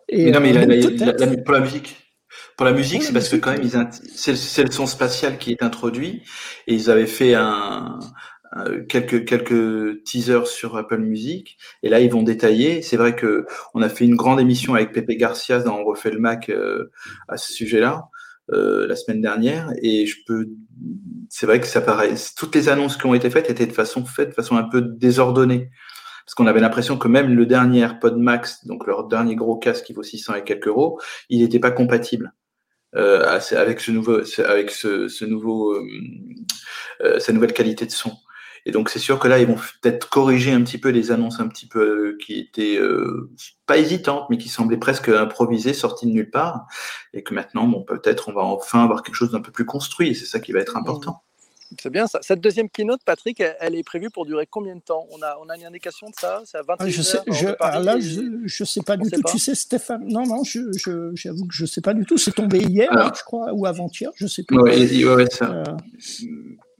Et 0.08 0.26
mais 0.26 0.30
non, 0.30 0.40
mais 0.40 0.56
euh, 0.56 1.36
pour 1.44 1.54
la 1.54 1.60
musique, 1.60 2.03
pour 2.56 2.66
la 2.66 2.72
musique, 2.72 3.02
c'est 3.02 3.12
parce 3.12 3.28
que 3.28 3.36
quand 3.36 3.52
même, 3.52 3.90
c'est 4.14 4.62
le 4.62 4.70
son 4.70 4.86
spatial 4.86 5.38
qui 5.38 5.52
est 5.52 5.62
introduit 5.62 6.22
et 6.66 6.74
ils 6.74 6.90
avaient 6.90 7.06
fait 7.06 7.34
un, 7.34 7.98
quelques 8.88 9.24
quelques 9.24 10.04
teasers 10.04 10.46
sur 10.46 10.76
Apple 10.76 10.98
Music 10.98 11.58
et 11.82 11.88
là 11.88 12.00
ils 12.00 12.10
vont 12.10 12.22
détailler. 12.22 12.82
C'est 12.82 12.96
vrai 12.96 13.16
que 13.16 13.46
on 13.74 13.82
a 13.82 13.88
fait 13.88 14.04
une 14.04 14.16
grande 14.16 14.40
émission 14.40 14.74
avec 14.74 14.92
Pepe 14.92 15.16
Garcia 15.18 15.60
dans 15.60 15.78
On 15.78 15.84
refait 15.84 16.10
le 16.10 16.20
Mac 16.20 16.48
euh, 16.48 16.90
à 17.28 17.36
ce 17.36 17.52
sujet-là. 17.52 18.08
Euh, 18.52 18.86
la 18.86 18.94
semaine 18.94 19.22
dernière 19.22 19.70
et 19.80 20.04
je 20.04 20.16
peux 20.26 20.50
c'est 21.30 21.46
vrai 21.46 21.60
que 21.60 21.66
ça 21.66 21.80
paraît 21.80 22.12
toutes 22.36 22.54
les 22.54 22.68
annonces 22.68 22.98
qui 22.98 23.06
ont 23.06 23.14
été 23.14 23.30
faites 23.30 23.48
étaient 23.48 23.66
de 23.66 23.72
façon 23.72 24.04
faites 24.04 24.28
de 24.28 24.34
façon 24.34 24.58
un 24.58 24.64
peu 24.64 24.82
désordonnée 24.82 25.70
parce 26.26 26.34
qu'on 26.34 26.46
avait 26.46 26.60
l'impression 26.60 26.98
que 26.98 27.08
même 27.08 27.34
le 27.34 27.46
dernier 27.46 27.80
AirPod 27.80 28.16
Max, 28.16 28.66
donc 28.66 28.86
leur 28.86 29.08
dernier 29.08 29.34
gros 29.34 29.56
casque 29.56 29.84
qui 29.84 29.92
vaut 29.92 30.02
600 30.02 30.36
et 30.36 30.44
quelques 30.44 30.68
euros, 30.68 30.98
il 31.28 31.40
n'était 31.40 31.58
pas 31.58 31.70
compatible. 31.70 32.32
Euh, 32.96 33.38
avec 33.56 33.80
ce 33.80 33.90
nouveau, 33.90 34.20
avec 34.38 34.70
ce, 34.70 35.08
ce 35.08 35.24
nouveau, 35.24 35.72
euh, 35.72 35.84
euh, 37.02 37.32
nouvelle 37.32 37.52
qualité 37.52 37.86
de 37.86 37.90
son. 37.90 38.12
Et 38.66 38.70
donc 38.70 38.88
c'est 38.88 38.98
sûr 38.98 39.18
que 39.18 39.28
là 39.28 39.38
ils 39.38 39.46
vont 39.46 39.56
peut-être 39.82 40.08
corriger 40.08 40.52
un 40.52 40.62
petit 40.62 40.78
peu 40.78 40.88
les 40.88 41.10
annonces 41.10 41.38
un 41.38 41.48
petit 41.48 41.66
peu 41.66 41.80
euh, 41.80 42.18
qui 42.18 42.38
étaient 42.38 42.78
euh, 42.78 43.30
pas 43.66 43.76
hésitantes 43.76 44.26
mais 44.30 44.38
qui 44.38 44.48
semblaient 44.48 44.78
presque 44.78 45.10
improvisées, 45.10 45.74
sorties 45.74 46.06
de 46.06 46.12
nulle 46.12 46.30
part, 46.30 46.66
et 47.12 47.22
que 47.22 47.34
maintenant 47.34 47.66
bon 47.66 47.82
peut-être 47.82 48.28
on 48.28 48.32
va 48.32 48.42
enfin 48.42 48.82
avoir 48.82 49.02
quelque 49.02 49.16
chose 49.16 49.32
d'un 49.32 49.42
peu 49.42 49.52
plus 49.52 49.66
construit. 49.66 50.14
C'est 50.14 50.24
ça 50.24 50.40
qui 50.40 50.52
va 50.52 50.60
être 50.60 50.76
important. 50.76 51.22
C'est 51.80 51.90
bien 51.90 52.06
ça. 52.06 52.20
Cette 52.22 52.40
deuxième 52.40 52.68
keynote, 52.68 53.00
Patrick, 53.04 53.42
elle, 53.60 53.74
est 53.74 53.82
prévue 53.82 54.10
pour 54.10 54.26
durer 54.26 54.46
combien 54.46 54.74
de 54.74 54.80
temps? 54.80 55.06
On 55.10 55.22
a, 55.22 55.38
on 55.42 55.48
a 55.48 55.56
une 55.56 55.66
indication 55.66 56.08
de 56.08 56.14
ça? 56.14 56.42
C'est 56.44 56.58
à 56.58 56.62
21 56.62 56.84
ah, 56.84 56.88
je 56.88 57.02
sais, 57.02 57.18
je, 57.28 57.46
Là, 57.46 57.98
je 58.00 58.62
ne 58.62 58.66
sais 58.66 58.82
pas 58.82 58.96
du 58.96 59.10
tout. 59.10 59.22
Tu 59.26 59.38
sais, 59.38 59.54
Stéphane 59.54 60.04
Non, 60.06 60.26
non, 60.26 60.42
j'avoue 60.44 61.46
que 61.46 61.54
je 61.54 61.62
ne 61.62 61.66
sais 61.66 61.80
pas 61.80 61.94
du 61.94 62.04
tout. 62.04 62.18
C'est 62.18 62.32
tombé 62.32 62.58
hier, 62.58 62.90
je 63.16 63.22
crois, 63.22 63.52
ou 63.52 63.66
avant-hier, 63.66 64.10
je 64.16 64.24
ne 64.24 64.28
sais 64.28 64.42
plus. 64.42 64.58
Oui, 64.60 65.04
ouais, 65.04 65.30
ça. 65.30 65.50
Euh, 65.50 65.64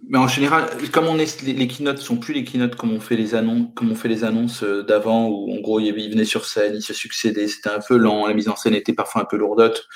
mais 0.09 0.19
en 0.19 0.29
général, 0.29 0.67
comme 0.93 1.07
on 1.07 1.19
est, 1.19 1.43
les, 1.43 1.67
keynotes 1.67 1.99
sont 1.99 2.17
plus 2.17 2.35
les 2.35 2.45
keynotes 2.45 2.77
comme 2.77 2.93
on 2.93 3.01
fait 3.01 3.17
les 3.17 3.35
annonces, 3.35 3.69
comme 3.75 3.91
on 3.91 3.95
fait 3.95 4.09
les 4.09 4.25
annonces 4.25 4.63
euh, 4.63 4.83
d'avant 4.83 5.29
où 5.29 5.53
en 5.53 5.61
gros 5.61 5.81
il 5.81 5.93
venait 5.93 6.25
sur 6.25 6.45
scène, 6.45 6.75
il 6.75 6.83
se 6.83 6.93
succédait, 6.93 7.49
c'était 7.49 7.71
un 7.71 7.81
peu 7.87 7.97
lent, 7.97 8.27
la 8.27 8.35
mise 8.35 8.49
en 8.49 8.57
scène 8.57 8.75
était 8.75 8.93
parfois 8.93 9.23
un 9.23 9.25
peu 9.25 9.37
lourdote. 9.37 9.87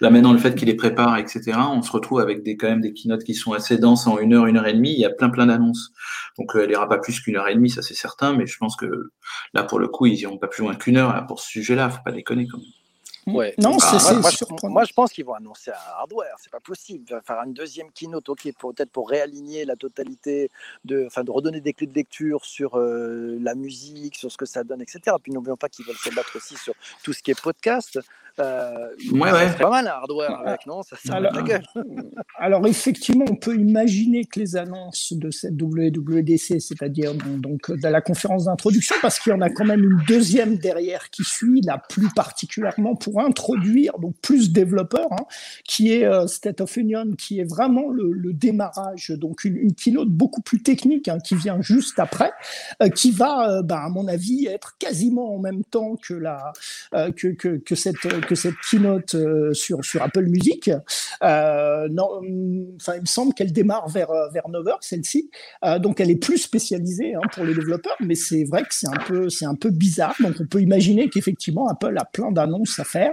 Là 0.00 0.10
maintenant, 0.10 0.32
le 0.32 0.38
fait 0.38 0.54
qu'il 0.54 0.68
les 0.68 0.76
prépare, 0.76 1.16
etc., 1.18 1.52
on 1.70 1.82
se 1.82 1.90
retrouve 1.90 2.20
avec 2.20 2.42
des 2.44 2.56
quand 2.56 2.68
même 2.68 2.80
des 2.80 2.92
keynotes 2.92 3.24
qui 3.24 3.34
sont 3.34 3.54
assez 3.54 3.78
denses 3.78 4.06
en 4.06 4.18
une 4.18 4.34
heure, 4.34 4.46
une 4.46 4.56
heure 4.56 4.66
et 4.66 4.74
demie. 4.74 4.92
Il 4.92 5.00
y 5.00 5.04
a 5.04 5.10
plein 5.10 5.30
plein 5.30 5.46
d'annonces, 5.46 5.92
donc 6.38 6.54
euh, 6.54 6.64
elle 6.64 6.70
ira 6.70 6.88
pas 6.88 6.98
plus 6.98 7.20
qu'une 7.20 7.36
heure 7.36 7.48
et 7.48 7.54
demie, 7.54 7.70
ça 7.70 7.82
c'est 7.82 7.94
certain. 7.94 8.34
Mais 8.34 8.46
je 8.46 8.58
pense 8.58 8.76
que 8.76 9.10
là 9.52 9.64
pour 9.64 9.78
le 9.78 9.88
coup, 9.88 10.06
ils 10.06 10.20
iront 10.20 10.38
pas 10.38 10.48
plus 10.48 10.62
loin 10.62 10.74
qu'une 10.76 10.96
heure 10.96 11.26
pour 11.26 11.40
ce 11.40 11.48
sujet-là. 11.48 11.90
Faut 11.90 12.02
pas 12.04 12.12
déconner 12.12 12.46
quand 12.46 12.58
même. 12.58 12.85
Ouais. 13.26 13.54
Non, 13.58 13.78
c'est 13.80 13.96
ah, 14.08 14.14
moi, 14.14 14.30
je, 14.30 14.68
moi, 14.68 14.84
je 14.84 14.92
pense 14.92 15.12
qu'ils 15.12 15.24
vont 15.24 15.34
annoncer 15.34 15.72
un 15.72 15.98
hardware. 15.98 16.36
C'est 16.38 16.52
pas 16.52 16.60
possible. 16.60 17.04
Faire 17.26 17.42
une 17.44 17.54
deuxième 17.54 17.90
keynote, 17.90 18.28
ok, 18.28 18.48
peut-être 18.56 18.90
pour 18.90 19.10
réaligner 19.10 19.64
la 19.64 19.74
totalité, 19.74 20.50
de, 20.84 21.06
enfin, 21.06 21.24
de 21.24 21.30
redonner 21.32 21.60
des 21.60 21.72
clés 21.72 21.88
de 21.88 21.94
lecture 21.94 22.44
sur 22.44 22.78
euh, 22.78 23.36
la 23.40 23.56
musique, 23.56 24.16
sur 24.16 24.30
ce 24.30 24.36
que 24.36 24.46
ça 24.46 24.62
donne, 24.62 24.80
etc. 24.80 25.16
Puis 25.20 25.32
n'oublions 25.32 25.56
pas 25.56 25.68
qu'ils 25.68 25.84
veulent 25.84 25.96
se 25.96 26.14
battre 26.14 26.36
aussi 26.36 26.56
sur 26.56 26.74
tout 27.02 27.12
ce 27.12 27.22
qui 27.22 27.32
est 27.32 27.40
podcast. 27.40 27.98
Euh, 28.38 28.88
ouais, 29.12 29.32
ouais. 29.32 29.56
pas 29.58 29.70
mal 29.70 29.86
un 29.86 29.90
hardware 29.90 30.40
avec, 30.44 30.66
non? 30.66 30.82
Ça, 30.82 30.96
alors, 31.14 31.32
la 31.32 31.42
gueule. 31.42 31.66
alors 32.38 32.66
effectivement, 32.66 33.24
on 33.30 33.36
peut 33.36 33.56
imaginer 33.56 34.24
que 34.24 34.38
les 34.38 34.56
annonces 34.56 35.12
de 35.14 35.30
cette 35.30 35.60
WWDC, 35.60 36.60
c'est-à-dire 36.60 37.14
donc, 37.14 37.70
de 37.70 37.88
la 37.88 38.00
conférence 38.00 38.44
d'introduction, 38.44 38.96
parce 39.00 39.18
qu'il 39.18 39.32
y 39.32 39.34
en 39.34 39.40
a 39.40 39.48
quand 39.48 39.64
même 39.64 39.82
une 39.82 40.02
deuxième 40.06 40.56
derrière 40.56 41.10
qui 41.10 41.24
suit, 41.24 41.62
là 41.62 41.82
plus 41.88 42.08
particulièrement 42.14 42.94
pour 42.94 43.20
introduire 43.20 43.98
donc 43.98 44.14
plus 44.20 44.52
développeurs, 44.52 45.12
hein, 45.12 45.24
qui 45.64 45.92
est 45.92 46.04
euh, 46.04 46.26
State 46.26 46.60
of 46.60 46.76
Union, 46.76 47.12
qui 47.16 47.40
est 47.40 47.48
vraiment 47.48 47.88
le, 47.88 48.32
démarrage, 48.32 49.10
donc 49.10 49.44
une, 49.44 49.72
keynote 49.72 50.08
beaucoup 50.08 50.42
plus 50.42 50.62
technique 50.62 51.08
hein, 51.08 51.18
qui 51.18 51.36
vient 51.36 51.60
juste 51.62 51.98
après, 51.98 52.32
euh, 52.82 52.88
qui 52.88 53.12
va, 53.12 53.50
euh, 53.50 53.62
bah, 53.62 53.82
à 53.84 53.88
mon 53.88 54.08
avis, 54.08 54.46
être 54.46 54.76
quasiment 54.78 55.34
en 55.34 55.38
même 55.38 55.64
temps 55.64 55.96
que 55.96 56.14
la 56.14 56.52
que, 57.16 57.28
que, 57.28 57.56
que 57.56 57.74
cette 57.74 58.04
que 58.26 58.34
cette 58.34 58.56
keynote 58.70 59.14
euh, 59.14 59.52
sur, 59.54 59.84
sur 59.84 60.02
Apple 60.02 60.26
Music. 60.26 60.70
Euh, 61.22 61.88
non, 61.90 62.20
enfin, 62.76 62.94
il 62.96 63.02
me 63.02 63.06
semble 63.06 63.34
qu'elle 63.34 63.52
démarre 63.52 63.88
vers, 63.88 64.10
euh, 64.10 64.28
vers 64.30 64.44
9h, 64.48 64.76
celle-ci. 64.80 65.30
donc, 65.80 66.00
elle 66.00 66.10
est 66.10 66.16
plus 66.16 66.38
spécialisée 66.38 67.14
hein, 67.14 67.20
pour 67.32 67.44
les 67.44 67.54
développeurs, 67.54 67.96
mais 68.00 68.14
c'est 68.14 68.44
vrai 68.44 68.62
que 68.62 68.74
c'est 68.74 68.88
un, 68.88 68.98
peu, 69.06 69.28
c'est 69.28 69.46
un 69.46 69.54
peu 69.54 69.70
bizarre. 69.70 70.14
Donc, 70.20 70.34
on 70.40 70.46
peut 70.46 70.60
imaginer 70.60 71.08
qu'effectivement, 71.08 71.68
Apple 71.68 71.96
a 71.98 72.04
plein 72.04 72.32
d'annonces 72.32 72.78
à 72.78 72.84
faire 72.84 73.12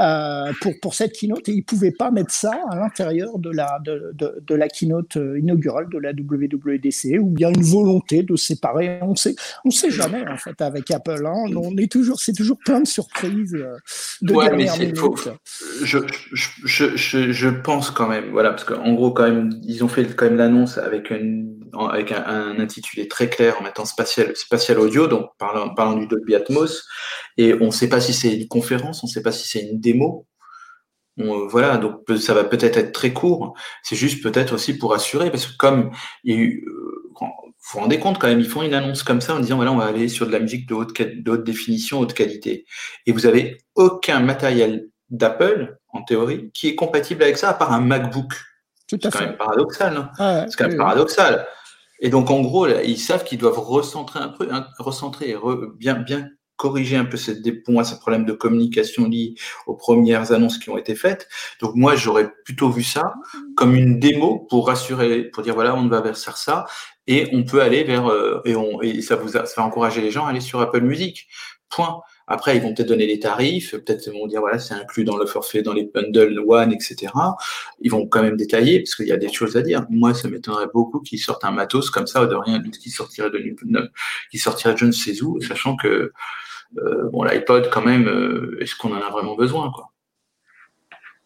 euh, 0.00 0.52
pour, 0.60 0.72
pour 0.80 0.94
cette 0.94 1.12
keynote 1.12 1.48
et 1.48 1.52
ils 1.52 1.64
pouvaient 1.64 1.92
pas 1.92 2.10
mettre 2.10 2.32
ça 2.32 2.52
à 2.70 2.76
l'intérieur 2.76 3.38
de 3.38 3.50
la, 3.50 3.78
de, 3.84 4.14
de, 4.14 4.54
la 4.54 4.68
keynote 4.68 5.16
inaugurale 5.16 5.88
de 5.90 5.98
la 5.98 6.12
WWDC 6.12 7.18
ou 7.20 7.26
bien 7.26 7.50
une 7.50 7.62
volonté 7.62 8.22
de 8.22 8.36
séparer. 8.36 8.98
On 9.02 9.16
sait, 9.16 9.34
on 9.64 9.70
sait 9.70 9.90
jamais 9.90 10.26
en 10.28 10.36
fait 10.36 10.60
avec 10.60 10.90
Apple. 10.90 11.26
Hein. 11.26 11.44
On 11.56 11.76
est 11.76 11.90
toujours, 11.90 12.20
c'est 12.20 12.32
toujours 12.32 12.58
plein 12.58 12.80
de 12.80 12.86
surprises 12.86 13.56
de 14.22 14.34
ouais, 14.50 14.66
je, 15.82 15.98
je, 16.32 16.96
je, 16.96 17.32
je, 17.32 17.48
pense 17.48 17.90
quand 17.90 18.08
même, 18.08 18.30
voilà, 18.30 18.50
parce 18.50 18.64
qu'en 18.64 18.92
gros 18.92 19.12
quand 19.12 19.24
même, 19.24 19.50
ils 19.62 19.84
ont 19.84 19.88
fait 19.88 20.04
quand 20.14 20.26
même 20.26 20.36
l'annonce 20.36 20.78
avec 20.78 21.10
une 21.10 21.54
avec 21.78 22.12
un, 22.12 22.24
un, 22.24 22.60
intitulé 22.60 23.08
très 23.08 23.28
clair 23.28 23.56
en 23.60 23.64
mettant 23.64 23.84
spatial, 23.84 24.34
spatial 24.36 24.78
audio, 24.78 25.06
donc 25.06 25.30
parlant, 25.38 25.74
parlant 25.74 25.96
du 25.96 26.06
Dolby 26.06 26.34
Atmos, 26.34 26.86
et 27.36 27.54
on 27.54 27.66
ne 27.66 27.70
sait 27.70 27.88
pas 27.88 28.00
si 28.00 28.12
c'est 28.12 28.34
une 28.34 28.48
conférence, 28.48 29.02
on 29.02 29.06
ne 29.06 29.12
sait 29.12 29.22
pas 29.22 29.32
si 29.32 29.48
c'est 29.48 29.60
une 29.60 29.80
démo. 29.80 30.26
On, 31.16 31.46
voilà, 31.46 31.78
donc 31.78 32.02
ça 32.18 32.34
va 32.34 32.44
peut-être 32.44 32.76
être 32.76 32.92
très 32.92 33.12
court. 33.12 33.54
C'est 33.82 33.96
juste 33.96 34.22
peut-être 34.22 34.52
aussi 34.54 34.76
pour 34.76 34.94
assurer, 34.94 35.30
parce 35.30 35.46
que 35.46 35.56
comme 35.56 35.90
il 36.24 36.34
y 36.34 36.36
a 36.36 36.40
eu, 36.40 36.66
euh, 36.68 37.12
vous 37.64 37.78
vous 37.78 37.80
rendez 37.80 37.98
compte 37.98 38.18
quand 38.18 38.28
même, 38.28 38.40
ils 38.40 38.48
font 38.48 38.62
une 38.62 38.74
annonce 38.74 39.02
comme 39.02 39.22
ça 39.22 39.34
en 39.34 39.40
disant 39.40 39.56
voilà, 39.56 39.72
on 39.72 39.76
va 39.76 39.86
aller 39.86 40.08
sur 40.08 40.26
de 40.26 40.32
la 40.32 40.38
musique 40.38 40.68
de 40.68 40.74
haute, 40.74 41.00
de 41.00 41.30
haute 41.30 41.44
définition, 41.44 41.98
haute 41.98 42.12
qualité, 42.12 42.66
et 43.06 43.12
vous 43.12 43.24
avez 43.24 43.58
aucun 43.74 44.20
matériel 44.20 44.88
d'Apple 45.08 45.78
en 45.88 46.02
théorie 46.02 46.50
qui 46.52 46.68
est 46.68 46.74
compatible 46.74 47.22
avec 47.22 47.38
ça 47.38 47.50
à 47.50 47.54
part 47.54 47.72
un 47.72 47.80
MacBook. 47.80 48.34
C'est 48.88 49.00
quand 49.00 49.20
même 49.20 49.36
paradoxal. 49.36 49.96
Hein 49.96 50.10
ah 50.18 50.44
c'est 50.48 50.56
quand 50.56 50.68
même 50.68 50.76
paradoxal. 50.76 51.46
Et 52.00 52.10
donc, 52.10 52.30
en 52.30 52.42
gros, 52.42 52.66
ils 52.66 52.98
savent 52.98 53.24
qu'ils 53.24 53.38
doivent 53.38 53.58
recentrer 53.58 54.18
un 54.18 54.28
peu, 54.28 54.48
recentrer 54.78 55.30
et 55.30 55.36
bien, 55.78 55.94
bien 55.94 56.28
corriger 56.56 56.96
un 56.96 57.04
peu 57.04 57.16
cette, 57.16 57.42
pour 57.64 57.74
moi, 57.74 57.84
ce 57.84 57.94
problème 57.94 58.24
de 58.24 58.32
communication 58.32 59.08
lié 59.08 59.34
aux 59.66 59.74
premières 59.74 60.32
annonces 60.32 60.58
qui 60.58 60.70
ont 60.70 60.78
été 60.78 60.94
faites. 60.94 61.28
Donc, 61.60 61.74
moi, 61.74 61.96
j'aurais 61.96 62.30
plutôt 62.44 62.70
vu 62.70 62.82
ça 62.82 63.14
comme 63.56 63.74
une 63.74 63.98
démo 63.98 64.46
pour 64.50 64.66
rassurer, 64.66 65.24
pour 65.24 65.42
dire 65.42 65.54
voilà, 65.54 65.74
on 65.74 65.88
va 65.88 66.00
vers 66.00 66.16
ça 66.16 66.66
et 67.06 67.28
on 67.32 67.44
peut 67.44 67.60
aller 67.60 67.84
vers, 67.84 68.06
euh, 68.08 68.40
et, 68.44 68.56
on, 68.56 68.80
et 68.82 69.02
ça, 69.02 69.16
vous 69.16 69.28
ça 69.28 69.44
va 69.56 69.64
encourager 69.64 70.00
les 70.00 70.10
gens 70.10 70.26
à 70.26 70.30
aller 70.30 70.40
sur 70.40 70.60
Apple 70.60 70.80
Music. 70.80 71.28
Point. 71.70 72.00
Après, 72.26 72.56
ils 72.56 72.62
vont 72.62 72.72
peut-être 72.72 72.88
donner 72.88 73.06
les 73.06 73.18
tarifs, 73.18 73.72
peut-être 73.72 74.08
vont 74.10 74.26
dire 74.26 74.40
voilà, 74.40 74.58
c'est 74.58 74.74
inclus 74.74 75.04
dans 75.04 75.16
le 75.16 75.26
forfait, 75.26 75.60
dans 75.60 75.74
les 75.74 75.84
bundles 75.84 76.42
one, 76.46 76.72
etc. 76.72 77.12
Ils 77.80 77.90
vont 77.90 78.06
quand 78.06 78.22
même 78.22 78.36
détailler 78.36 78.80
parce 78.80 78.94
qu'il 78.94 79.08
y 79.08 79.12
a 79.12 79.18
des 79.18 79.30
choses 79.30 79.56
à 79.56 79.62
dire. 79.62 79.84
Moi, 79.90 80.14
ça 80.14 80.28
m'étonnerait 80.28 80.68
beaucoup 80.72 81.00
qu'ils 81.00 81.18
sortent 81.18 81.44
un 81.44 81.50
matos 81.50 81.90
comme 81.90 82.06
ça 82.06 82.24
de 82.26 82.34
rien, 82.34 82.62
qui 82.62 82.90
sortirait 82.90 83.30
de, 83.30 83.38
qui 84.30 84.38
sortirait 84.38 84.72
de 84.72 84.78
je 84.78 84.86
ne 84.86 84.92
sais 84.92 85.20
où, 85.22 85.40
sachant 85.42 85.76
que 85.76 86.12
bon, 86.72 87.22
l'iPod 87.22 87.70
quand 87.70 87.84
même, 87.84 88.08
euh, 88.08 88.58
est-ce 88.60 88.74
qu'on 88.74 88.92
en 88.92 89.00
a 89.00 89.10
vraiment 89.10 89.34
besoin, 89.34 89.70
quoi? 89.72 89.90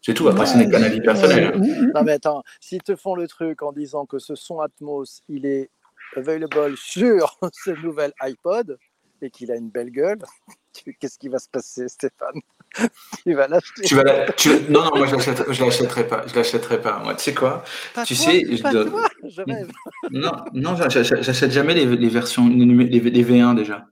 C'est 0.01 0.13
tout, 0.13 0.27
après, 0.29 0.45
ce 0.45 0.57
n'est 0.57 0.69
qu'un 0.69 0.81
avis 0.81 1.01
personnel. 1.01 1.51
Hein. 1.53 1.91
Non, 1.93 2.03
mais 2.03 2.13
attends, 2.13 2.43
s'ils 2.61 2.81
te 2.81 2.95
font 2.95 3.15
le 3.15 3.27
truc 3.27 3.61
en 3.61 3.73
disant 3.73 4.05
que 4.05 4.17
ce 4.17 4.33
son 4.33 4.61
Atmos, 4.61 5.23
il 5.27 5.45
est 5.45 5.69
available 6.15 6.77
sur 6.77 7.37
ce 7.53 7.71
nouvel 7.81 8.13
iPod 8.21 8.77
et 9.21 9.29
qu'il 9.29 9.51
a 9.51 9.55
une 9.55 9.69
belle 9.69 9.91
gueule, 9.91 10.19
qu'est-ce 10.99 11.19
qui 11.19 11.27
va 11.27 11.39
se 11.39 11.49
passer, 11.49 11.87
Stéphane? 11.87 12.39
Tu 13.25 13.33
vas 13.33 13.47
l'acheter. 13.47 13.81
Tu 13.83 13.95
vas 13.95 14.03
la... 14.03 14.31
tu... 14.31 14.49
Non, 14.69 14.83
non, 14.85 14.91
moi 14.95 15.07
je 15.07 15.15
ne 15.15 15.65
l'achèterai 15.65 16.07
pas. 16.07 16.23
Je 16.27 16.35
l'achèterai 16.35 16.79
pas. 16.79 16.99
Moi, 16.99 17.15
tu 17.15 17.23
sais 17.23 17.33
quoi? 17.33 17.63
Pas 17.95 18.05
Tu 18.05 18.15
toi, 18.15 18.25
sais, 18.25 18.45
je, 18.45 18.61
toi 18.61 19.09
je 19.27 19.41
rêve. 19.41 19.71
Non, 20.11 20.31
non, 20.53 20.75
j'achète 20.75 21.51
jamais 21.51 21.73
les, 21.73 21.85
les 21.85 22.09
versions, 22.09 22.47
les, 22.47 22.65
les, 22.65 23.23
V1 23.23 23.55
déjà. 23.55 23.87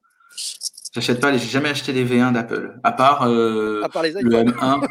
J'achète 0.98 1.20
pas, 1.20 1.32
j'ai 1.38 1.48
jamais 1.48 1.70
acheté 1.70 1.94
les 1.94 2.04
V1 2.04 2.34
d'Apple, 2.34 2.80
à 2.84 2.92
part, 2.92 3.28
euh, 3.28 3.84
à 3.84 3.90
part 3.90 4.02
les 4.02 4.14
le 4.14 4.32
M1. 4.32 4.88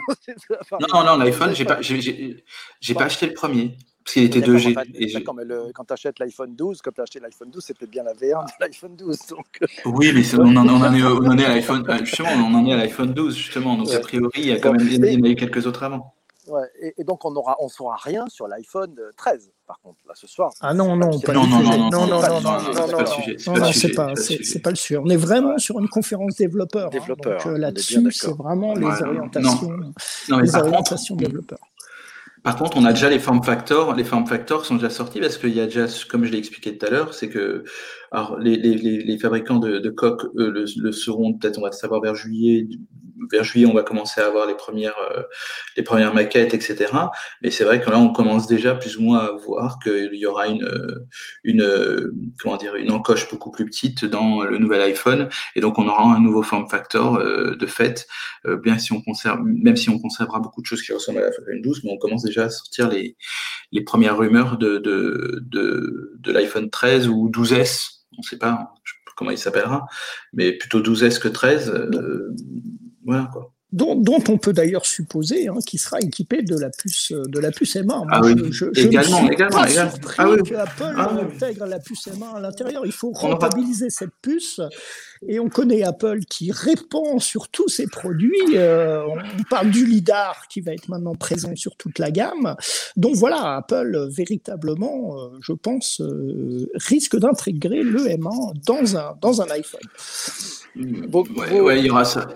non, 0.92 1.04
non, 1.04 1.16
l'iPhone, 1.16 1.52
j'ai 1.52 1.64
pas, 1.64 1.80
j'ai 1.80 2.94
pas 2.94 3.04
acheté 3.04 3.26
le 3.26 3.34
premier. 3.34 3.76
Parce 4.04 4.14
qu'il 4.14 4.22
était 4.22 4.38
2G. 4.38 5.12
D'accord, 5.14 5.34
mais 5.34 5.44
le, 5.44 5.72
quand 5.74 5.84
tu 5.84 5.92
achètes 5.92 6.20
l'iPhone 6.20 6.54
12, 6.54 6.80
quand 6.80 6.92
tu 6.92 7.00
as 7.00 7.02
acheté 7.02 7.18
l'iPhone 7.18 7.50
12, 7.50 7.64
c'était 7.64 7.88
bien 7.88 8.04
la 8.04 8.12
V1 8.14 8.44
de 8.46 8.52
l'iPhone 8.60 8.94
12. 8.94 9.18
Donc... 9.30 9.46
euh, 9.62 9.66
Oui, 9.86 10.12
mais 10.14 10.22
on 10.38 10.54
en, 10.54 10.68
on 10.68 10.80
en 10.80 10.94
est, 10.94 11.02
on 11.02 11.26
en 11.26 11.36
est 11.38 11.44
à 11.44 11.48
l'iPhone, 11.48 11.84
euh, 11.88 11.98
justement, 12.04 12.30
on 12.34 12.54
en 12.54 12.66
est 12.66 12.72
à 12.72 12.76
l'iPhone 12.76 13.12
12, 13.12 13.36
justement. 13.36 13.76
Donc, 13.76 13.90
a 13.92 13.98
priori, 13.98 14.30
il 14.36 14.46
y 14.46 14.52
a 14.52 14.60
quand 14.60 14.74
même, 14.74 14.86
il 14.86 15.12
y 15.12 15.20
en 15.20 15.24
a 15.24 15.28
eu 15.28 15.34
quelques 15.34 15.66
autres 15.66 15.82
avant. 15.82 16.14
Ouais, 16.48 16.68
et, 16.80 16.94
et 16.98 17.04
donc, 17.04 17.24
on 17.24 17.34
aura, 17.36 17.56
on 17.60 17.68
saura 17.68 17.96
rien 17.96 18.24
sur 18.28 18.46
l'iPhone 18.48 18.94
13, 19.16 19.50
par 19.66 19.80
contre, 19.80 19.98
là, 20.06 20.14
ce 20.14 20.26
soir. 20.26 20.52
Ah 20.60 20.74
non, 20.74 20.96
non, 20.96 21.18
pas 21.20 21.32
le 21.32 21.38
Non, 21.38 21.44
du 21.44 21.50
non, 21.50 21.58
non, 21.60 21.62
non, 21.62 21.76
non, 21.78 22.06
non, 22.06 22.06
non, 22.06 22.06
non, 22.06 22.40
non, 22.40 22.40
c'est 22.40 23.48
non, 23.48 23.64
pas 23.96 24.14
c'est 24.16 24.58
pas, 24.60 24.70
le 24.70 24.76
sujet. 24.76 24.96
On 24.98 25.08
est 25.08 25.16
vraiment 25.16 25.50
Ouais. 25.50 25.58
sur 25.58 25.78
une 25.78 25.88
conférence 25.88 26.36
développeur. 26.36 26.90
hein. 26.94 26.98
Donc 27.08 27.46
euh, 27.46 27.58
là-dessus, 27.58 28.10
c'est 28.12 28.30
vraiment 28.36 28.74
les 28.74 28.86
Ouais, 28.86 29.00
non. 29.00 29.06
orientations, 29.08 29.70
Non, 30.28 30.36
mais 30.38 30.42
les 30.42 30.52
par 30.52 30.62
contre, 30.62 30.72
orientations 30.74 31.16
développeurs. 31.16 31.58
Par 32.46 32.54
contre, 32.54 32.76
on 32.76 32.84
a 32.84 32.92
déjà 32.92 33.10
les 33.10 33.18
form 33.18 33.42
factors. 33.42 33.92
Les 33.96 34.04
form 34.04 34.24
factors 34.24 34.64
sont 34.64 34.76
déjà 34.76 34.88
sortis 34.88 35.18
parce 35.18 35.36
qu'il 35.36 35.52
y 35.52 35.58
a 35.58 35.64
déjà, 35.64 35.86
comme 36.08 36.24
je 36.24 36.30
l'ai 36.30 36.38
expliqué 36.38 36.78
tout 36.78 36.86
à 36.86 36.90
l'heure, 36.90 37.12
c'est 37.12 37.28
que 37.28 37.64
les, 38.38 39.18
fabricants 39.18 39.58
de, 39.58 39.90
coques 39.90 40.22
le, 40.36 40.92
seront 40.92 41.34
peut-être, 41.34 41.58
on 41.58 41.62
va 41.62 41.70
le 41.70 41.74
savoir 41.74 42.00
vers 42.00 42.14
juillet. 42.14 42.68
Vers 43.32 43.42
juillet, 43.42 43.66
on 43.66 43.72
va 43.72 43.82
commencer 43.82 44.20
à 44.20 44.26
avoir 44.26 44.46
les 44.46 44.54
premières, 44.54 44.94
euh, 45.10 45.22
les 45.76 45.82
premières 45.82 46.14
maquettes, 46.14 46.54
etc. 46.54 46.92
Mais 47.42 47.50
c'est 47.50 47.64
vrai 47.64 47.80
que 47.80 47.90
là, 47.90 47.98
on 47.98 48.12
commence 48.12 48.46
déjà 48.46 48.74
plus 48.74 48.98
ou 48.98 49.02
moins 49.02 49.18
à 49.18 49.32
voir 49.32 49.78
qu'il 49.82 50.14
y 50.14 50.26
aura 50.26 50.46
une, 50.46 50.68
une, 51.42 52.12
comment 52.38 52.56
dire, 52.56 52.76
une 52.76 52.92
encoche 52.92 53.28
beaucoup 53.30 53.50
plus 53.50 53.64
petite 53.64 54.04
dans 54.04 54.44
le 54.44 54.58
nouvel 54.58 54.82
iPhone, 54.82 55.28
et 55.56 55.60
donc 55.60 55.78
on 55.78 55.88
aura 55.88 56.04
un 56.04 56.20
nouveau 56.20 56.42
form 56.42 56.68
factor 56.68 57.16
euh, 57.16 57.56
de 57.56 57.66
fait. 57.66 58.06
Euh, 58.44 58.58
bien 58.58 58.78
si 58.78 58.92
on 58.92 59.00
conserve, 59.00 59.40
même 59.42 59.76
si 59.76 59.88
on 59.88 59.98
conservera 59.98 60.38
beaucoup 60.38 60.60
de 60.60 60.66
choses 60.66 60.82
qui 60.82 60.92
ressemblent 60.92 61.18
à 61.18 61.22
l'iPhone 61.22 61.62
12, 61.62 61.84
mais 61.84 61.90
on 61.92 61.98
commence 61.98 62.22
déjà 62.22 62.35
à 62.40 62.50
sortir 62.50 62.88
les, 62.88 63.16
les 63.72 63.82
premières 63.82 64.16
rumeurs 64.16 64.58
de, 64.58 64.78
de, 64.78 65.42
de, 65.46 66.14
de 66.18 66.32
l'iPhone 66.32 66.70
13 66.70 67.08
ou 67.08 67.30
12S. 67.30 68.02
On 68.12 68.22
ne 68.22 68.26
sait 68.26 68.38
pas 68.38 68.72
comment 69.16 69.30
il 69.30 69.38
s'appellera, 69.38 69.86
mais 70.32 70.52
plutôt 70.52 70.80
12S 70.80 71.18
que 71.18 71.28
13. 71.28 71.70
Euh, 71.70 72.34
voilà 73.04 73.28
quoi. 73.32 73.52
Dont, 73.72 73.96
dont, 73.96 74.22
on 74.28 74.38
peut 74.38 74.52
d'ailleurs 74.52 74.86
supposer 74.86 75.48
hein, 75.48 75.56
qu'il 75.66 75.80
sera 75.80 75.98
équipé 76.00 76.42
de 76.42 76.56
la 76.56 76.70
puce 76.70 77.10
de 77.12 77.38
la 77.40 77.50
puce 77.50 77.74
M1. 77.74 77.84
Moi, 77.84 78.06
ah 78.10 78.20
oui, 78.22 78.34
je, 78.52 78.66
je, 78.72 78.86
également, 78.86 79.18
je 79.18 79.24
suis 79.24 79.32
également, 79.34 79.58
pas 79.58 79.70
également. 79.70 79.90
surpris 79.90 80.14
Ah 80.18 80.30
oui. 80.30 80.42
que 80.48 80.54
Apple 80.54 80.94
Ah 80.96 81.12
oui. 81.14 81.20
intègre 81.34 81.66
la 81.66 81.78
puce 81.80 82.06
M1 82.06 82.36
à 82.36 82.40
l'intérieur. 82.40 82.86
Il 82.86 82.92
faut 82.92 83.10
rentabiliser 83.10 83.90
cette 83.90 84.12
puce. 84.22 84.60
Et 85.26 85.40
on 85.40 85.48
connaît 85.48 85.82
Apple 85.82 86.20
qui 86.30 86.52
répand 86.52 87.20
sur 87.20 87.48
tous 87.48 87.68
ses 87.68 87.88
produits. 87.88 88.40
Euh, 88.54 89.02
on 89.04 89.42
parle 89.50 89.70
du 89.70 89.84
lidar 89.84 90.46
qui 90.48 90.60
va 90.60 90.72
être 90.72 90.88
maintenant 90.88 91.16
présent 91.16 91.54
sur 91.56 91.74
toute 91.76 91.98
la 91.98 92.12
gamme. 92.12 92.54
Donc 92.96 93.16
voilà, 93.16 93.56
Apple 93.56 94.08
véritablement, 94.10 95.18
euh, 95.18 95.38
je 95.40 95.52
pense, 95.52 96.00
euh, 96.00 96.70
risque 96.74 97.16
d'intégrer 97.18 97.82
le 97.82 98.06
M1 98.06 98.52
dans 98.64 98.96
un 98.96 99.16
dans 99.20 99.42
un 99.42 99.50
iPhone. 99.50 99.80
Ouais, 100.76 101.60
ouais, 101.60 101.78
il 101.80 101.86
y 101.86 101.90
aura 101.90 102.04
ça. 102.04 102.28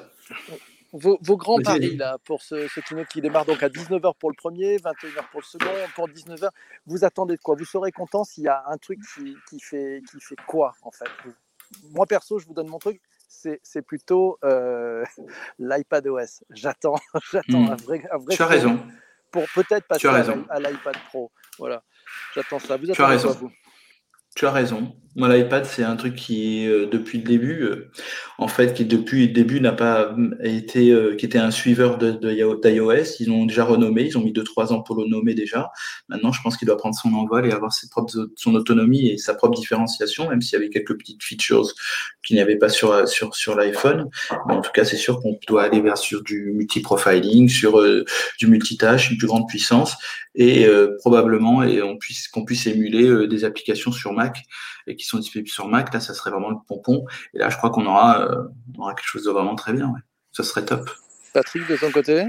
Vos- 0.93 1.19
vos 1.23 1.37
grands 1.37 1.59
paris 1.65 1.97
là, 1.97 2.19
pour 2.25 2.43
ce, 2.43 2.67
ce 2.69 2.81
keynote 2.81 3.09
qui 3.09 3.21
démarre 3.21 3.45
donc 3.45 3.63
à 3.63 3.69
19h 3.69 4.15
pour 4.19 4.31
le 4.31 4.37
premier, 4.37 4.77
21h 4.79 5.29
pour 5.31 5.41
le 5.41 5.47
second, 5.47 5.71
pour 5.95 6.09
19h, 6.09 6.49
vous 6.87 7.05
attendez 7.05 7.37
de 7.37 7.41
quoi? 7.41 7.55
Vous 7.57 7.65
serez 7.65 7.93
content 7.93 8.25
s'il 8.25 8.45
y 8.45 8.49
a 8.49 8.65
un 8.67 8.77
truc 8.79 8.99
qui, 9.15 9.37
qui 9.49 9.61
fait, 9.61 10.03
qui 10.11 10.21
fait 10.21 10.37
quoi 10.47 10.73
en 10.83 10.91
fait? 10.91 11.11
Moi 11.93 12.07
perso, 12.07 12.39
je 12.39 12.47
vous 12.47 12.55
donne 12.55 12.69
mon 12.69 12.79
truc, 12.79 13.01
c'est 13.29 13.83
plutôt 13.83 14.39
euh, 14.45 15.05
l'iPad 15.59 16.07
OS. 16.09 16.43
J'attends 16.51 16.97
j'attends 17.33 17.65
Hmm. 17.67 17.73
un 17.73 17.77
vrai, 17.77 18.03
un 18.13 18.19
vrai 18.19 18.35
Tu 18.35 18.43
as 18.43 18.47
raison. 18.47 18.81
pour 19.31 19.45
peut-être 19.55 19.87
passer 19.87 20.01
Tu 20.01 20.09
as 20.09 20.13
à 20.13 20.17
à 20.49 20.59
l'iPad 20.59 20.97
Pro. 21.09 21.31
Voilà, 21.59 21.83
j'attends 22.35 22.59
ça. 22.59 22.77
Vous 22.77 22.87
Tu 22.87 22.91
as 22.91 22.95
attendez 23.07 23.21
quoi, 23.23 23.31
raison. 23.33 23.39
vous? 23.39 23.53
Tu 24.35 24.47
as 24.47 24.51
raison. 24.51 24.97
Moi, 25.17 25.29
l'iPad, 25.35 25.65
c'est 25.65 25.83
un 25.83 25.97
truc 25.97 26.15
qui, 26.15 26.69
euh, 26.69 26.87
depuis 26.87 27.19
le 27.19 27.25
début, 27.25 27.63
euh, 27.65 27.91
en 28.41 28.49
fait, 28.49 28.73
qui 28.73 28.87
depuis 28.87 29.27
le 29.27 29.33
début 29.35 29.61
n'a 29.61 29.73
pas 29.73 30.15
euh, 30.19 30.31
été, 30.43 30.93
euh, 30.93 31.15
qui 31.15 31.27
était 31.27 31.39
un 31.39 31.51
suiveur 31.51 31.99
d'iOS. 31.99 33.17
Ils 33.21 33.29
l'ont 33.29 33.45
déjà 33.45 33.65
renommé. 33.65 34.05
Ils 34.05 34.17
ont 34.17 34.23
mis 34.23 34.33
deux 34.33 34.45
trois 34.45 34.73
ans 34.73 34.81
pour 34.81 34.97
le 34.97 35.07
nommer 35.07 35.35
déjà. 35.35 35.71
Maintenant, 36.09 36.33
je 36.33 36.41
pense 36.41 36.57
qu'il 36.57 36.67
doit 36.67 36.79
prendre 36.79 36.95
son 36.95 37.13
envol 37.13 37.47
et 37.47 37.53
avoir 37.53 37.71
ses 37.71 37.91
propres, 37.91 38.31
son 38.37 38.55
autonomie 38.55 39.09
et 39.11 39.19
sa 39.19 39.35
propre 39.35 39.59
différenciation, 39.59 40.31
même 40.31 40.41
s'il 40.41 40.55
y 40.55 40.57
avait 40.57 40.71
quelques 40.71 40.97
petites 40.97 41.23
features 41.23 41.67
qu'il 42.25 42.37
n'y 42.37 42.43
avait 42.43 42.57
pas 42.57 42.71
sur 42.71 42.93
euh, 42.93 43.05
sur 43.05 43.35
sur 43.35 43.55
l'iPhone. 43.55 44.09
Mais 44.49 44.55
en 44.55 44.63
tout 44.63 44.73
cas, 44.73 44.87
c'est 44.87 44.97
sûr 44.97 45.21
qu'on 45.21 45.39
doit 45.47 45.65
aller 45.65 45.83
vers 45.83 45.97
du 46.25 46.53
multi-profiling, 46.55 47.51
sur 47.51 47.79
euh, 47.79 48.07
du 48.39 48.47
multitâche, 48.47 49.11
une 49.11 49.19
plus 49.19 49.27
grande 49.27 49.47
puissance 49.49 49.97
et 50.37 50.69
probablement 51.01 51.65
et 51.65 51.83
on 51.83 51.99
puisse 51.99 52.29
qu'on 52.29 52.45
puisse 52.45 52.69
émuler 52.69 53.27
des 53.27 53.45
applications 53.45 53.91
sur 53.91 54.13
Mac 54.13 54.45
et 54.87 54.95
qui 55.01 55.07
sont 55.07 55.19
disponibles 55.19 55.49
sur 55.49 55.69
Mac. 55.69 55.93
Là, 55.93 56.01
ça 56.01 56.15
serait 56.15 56.31
vraiment 56.31 56.51
le 56.51 56.57
pompon. 56.67 57.05
Et 57.35 57.39
là, 57.39 57.49
je 57.49 57.57
crois 57.57 57.71
qu'on 57.71 57.87
aura, 57.87 58.21
euh, 58.23 58.45
on 58.77 58.83
aura 58.83 58.95
quelque 58.95 59.07
chose 59.07 59.25
de 59.25 59.31
vraiment 59.31 59.55
très 59.55 59.73
bien. 59.73 59.89
Ouais. 59.89 60.01
Ça 60.33 60.43
serait 60.43 60.65
top. 60.65 60.91
Patrick, 61.33 61.67
de 61.69 61.77
ton 61.77 61.91
côté? 61.91 62.27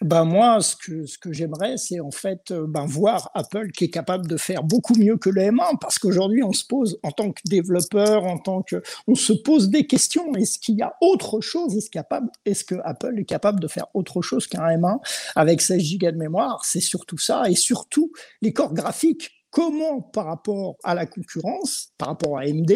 Ben 0.00 0.24
moi, 0.24 0.60
ce 0.60 0.76
que, 0.76 1.06
ce 1.06 1.16
que 1.18 1.32
j'aimerais, 1.32 1.76
c'est 1.76 2.00
en 2.00 2.10
fait 2.10 2.50
euh, 2.50 2.66
ben 2.66 2.84
voir 2.84 3.30
Apple 3.34 3.70
qui 3.70 3.84
est 3.84 3.90
capable 3.90 4.26
de 4.26 4.36
faire 4.36 4.62
beaucoup 4.62 4.94
mieux 4.96 5.16
que 5.16 5.30
le 5.30 5.42
M1, 5.42 5.78
parce 5.80 5.98
qu'aujourd'hui, 5.98 6.42
on 6.42 6.52
se 6.52 6.64
pose, 6.64 6.98
en 7.02 7.10
tant 7.10 7.30
que 7.32 7.40
développeur, 7.46 8.24
en 8.24 8.38
tant 8.38 8.62
que, 8.62 8.82
on 9.06 9.14
se 9.14 9.32
pose 9.32 9.70
des 9.70 9.86
questions. 9.86 10.34
Est-ce 10.34 10.58
qu'il 10.58 10.76
y 10.76 10.82
a 10.82 10.94
autre 11.00 11.40
chose? 11.40 11.76
Est-ce 11.76 11.90
capable, 11.90 12.28
est-ce 12.44 12.64
que 12.64 12.74
Apple 12.84 13.18
est 13.18 13.24
capable 13.24 13.60
de 13.60 13.68
faire 13.68 13.86
autre 13.94 14.20
chose 14.20 14.46
qu'un 14.46 14.66
M1 14.66 14.98
avec 15.36 15.62
16 15.62 15.98
Go 15.98 16.10
de 16.10 16.16
mémoire? 16.16 16.64
C'est 16.64 16.80
surtout 16.80 17.18
ça, 17.18 17.48
et 17.48 17.54
surtout 17.54 18.12
les 18.42 18.52
corps 18.52 18.74
graphiques 18.74 19.43
comment 19.54 20.00
par 20.00 20.26
rapport 20.26 20.76
à 20.82 20.96
la 20.96 21.06
concurrence, 21.06 21.92
par 21.96 22.08
rapport 22.08 22.38
à 22.38 22.40
AMD, 22.40 22.72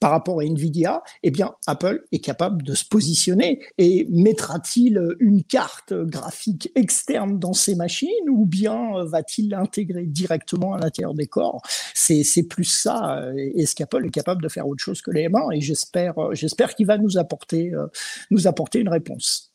par 0.00 0.10
rapport 0.10 0.40
à 0.40 0.44
Nvidia, 0.44 1.02
eh 1.22 1.30
bien 1.30 1.52
Apple 1.66 2.02
est 2.12 2.20
capable 2.20 2.62
de 2.62 2.74
se 2.74 2.86
positionner 2.86 3.60
et 3.76 4.06
mettra-t-il 4.10 4.98
une 5.20 5.44
carte 5.44 5.92
graphique 5.92 6.72
externe 6.76 7.38
dans 7.38 7.52
ses 7.52 7.74
machines 7.74 8.08
ou 8.30 8.46
bien 8.46 9.04
va-t-il 9.04 9.50
l'intégrer 9.50 10.06
directement 10.06 10.72
à 10.72 10.78
l'intérieur 10.78 11.12
des 11.12 11.26
corps? 11.26 11.60
C'est 11.92 12.24
plus 12.48 12.64
ça. 12.64 13.22
Est-ce 13.36 13.74
qu'Apple 13.74 14.06
est 14.06 14.10
capable 14.10 14.42
de 14.42 14.48
faire 14.48 14.66
autre 14.66 14.82
chose 14.82 15.02
que 15.02 15.10
les 15.10 15.28
M1 15.28 15.54
Et 15.54 15.60
j'espère 15.60 16.14
j'espère 16.32 16.74
qu'il 16.74 16.86
va 16.86 16.96
nous 16.96 17.18
apporter 17.18 17.72
nous 18.30 18.46
apporter 18.46 18.80
une 18.80 18.88
réponse. 18.88 19.53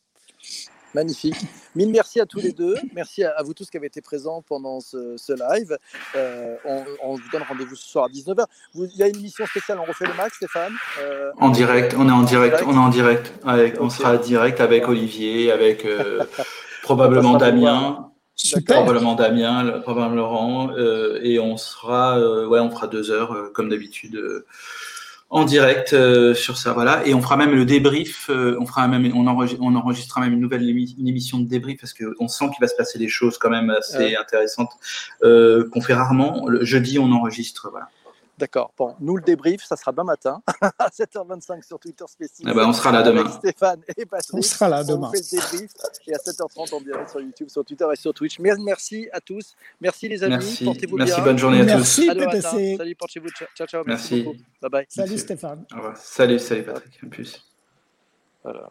Magnifique. 0.94 1.36
Mille 1.76 1.90
merci 1.90 2.20
à 2.20 2.26
tous 2.26 2.40
les 2.40 2.52
deux. 2.52 2.74
Merci 2.94 3.22
à, 3.24 3.42
vous 3.44 3.54
tous 3.54 3.70
qui 3.70 3.76
avez 3.76 3.86
été 3.86 4.00
présents 4.00 4.42
pendant 4.42 4.80
ce, 4.80 5.16
live. 5.32 5.76
Euh, 6.16 6.56
on, 7.02 7.14
vous 7.14 7.30
donne 7.32 7.42
rendez-vous 7.48 7.76
ce 7.76 7.88
soir 7.88 8.06
à 8.06 8.08
19h. 8.08 8.44
il 8.74 8.96
y 8.96 9.02
a 9.02 9.08
une 9.08 9.16
émission 9.16 9.46
spéciale, 9.46 9.78
on 9.78 9.84
refait 9.84 10.06
le 10.06 10.14
max, 10.14 10.36
Stéphane 10.36 10.72
euh, 11.00 11.30
En 11.38 11.50
direct, 11.50 11.94
on 11.96 12.08
est 12.08 12.12
en 12.12 12.22
direct, 12.22 12.62
on 12.66 12.74
est 12.74 12.78
en 12.78 12.88
direct. 12.88 13.32
on 13.80 13.90
sera 13.90 14.16
direct 14.16 14.60
avec 14.60 14.88
Olivier, 14.88 15.52
avec 15.52 15.84
euh, 15.84 16.24
probablement 16.82 17.36
Damien. 17.36 18.06
Probablement 18.66 19.14
Damien, 19.14 19.80
probablement 19.82 20.14
Laurent. 20.14 20.70
et 21.22 21.38
on 21.38 21.58
sera, 21.58 22.18
ouais, 22.48 22.58
on 22.58 22.70
fera 22.70 22.86
deux 22.86 23.10
heures 23.10 23.50
comme 23.52 23.68
d'habitude 23.68 24.18
en 25.32 25.44
direct 25.44 25.92
euh, 25.92 26.34
sur 26.34 26.58
ça, 26.58 26.72
voilà. 26.72 27.06
Et 27.06 27.14
on 27.14 27.22
fera 27.22 27.36
même 27.36 27.54
le 27.54 27.64
débrief. 27.64 28.28
Euh, 28.30 28.56
on 28.60 28.66
fera 28.66 28.88
même, 28.88 29.10
on, 29.14 29.26
on, 29.26 29.76
enregistrera 29.76 30.20
même 30.20 30.32
une 30.32 30.40
nouvelle 30.40 30.68
émission 30.68 31.38
de 31.38 31.48
débrief 31.48 31.80
parce 31.80 31.94
qu'on 31.94 32.26
sent 32.26 32.46
qu'il 32.46 32.60
va 32.60 32.66
se 32.66 32.74
passer 32.74 32.98
des 32.98 33.08
choses 33.08 33.38
quand 33.38 33.50
même 33.50 33.70
assez 33.70 34.16
intéressantes 34.16 34.72
euh, 35.22 35.68
qu'on 35.70 35.80
fait 35.80 35.94
rarement. 35.94 36.48
Le 36.48 36.64
jeudi, 36.64 36.98
on 36.98 37.12
enregistre, 37.12 37.68
voilà. 37.70 37.88
D'accord. 38.40 38.72
Bon, 38.76 38.96
nous, 39.00 39.16
le 39.16 39.22
débrief, 39.22 39.62
ça 39.62 39.76
sera 39.76 39.92
demain 39.92 40.04
matin 40.04 40.42
à 40.78 40.88
7h25 40.88 41.62
sur 41.62 41.78
Twitter 41.78 42.04
spécifique. 42.08 42.46
Eh 42.50 42.54
ben, 42.54 42.66
on 42.66 42.72
sera 42.72 42.90
là 42.90 43.02
demain. 43.02 43.30
Stéphane 43.30 43.82
et 43.96 44.06
Patrick. 44.06 44.34
On 44.34 44.42
sera 44.42 44.68
là 44.68 44.82
demain. 44.82 45.08
On 45.08 45.12
fait 45.12 45.18
le 45.18 45.38
débrief 45.38 45.70
et 46.06 46.14
à 46.14 46.18
7h30 46.18 46.74
en 46.74 46.80
direct 46.80 47.10
sur 47.10 47.20
YouTube, 47.20 47.48
sur 47.50 47.64
Twitter 47.64 47.86
et 47.92 47.96
sur 47.96 48.14
Twitch. 48.14 48.38
Merci 48.38 49.08
à 49.12 49.20
tous. 49.20 49.54
Merci 49.80 50.08
les 50.08 50.24
amis. 50.24 50.58
Portez-vous 50.64 50.96
bien. 50.96 51.04
Merci, 51.04 51.20
bonne 51.20 51.38
journée 51.38 51.60
à 51.60 51.64
Merci, 51.64 52.08
tous. 52.08 52.14
Merci, 52.14 52.76
Salut, 52.76 52.94
portez-vous. 52.94 53.28
Ciao, 53.54 53.66
ciao. 53.66 53.84
Merci. 53.86 54.24
Bye 54.62 54.70
bye. 54.70 54.86
Salut 54.88 55.18
Stéphane. 55.18 55.66
Salut, 55.96 56.38
salut 56.38 56.62
Patrick. 56.62 56.98
À 57.02 57.06
plus. 57.06 57.46
Voilà. 58.42 58.70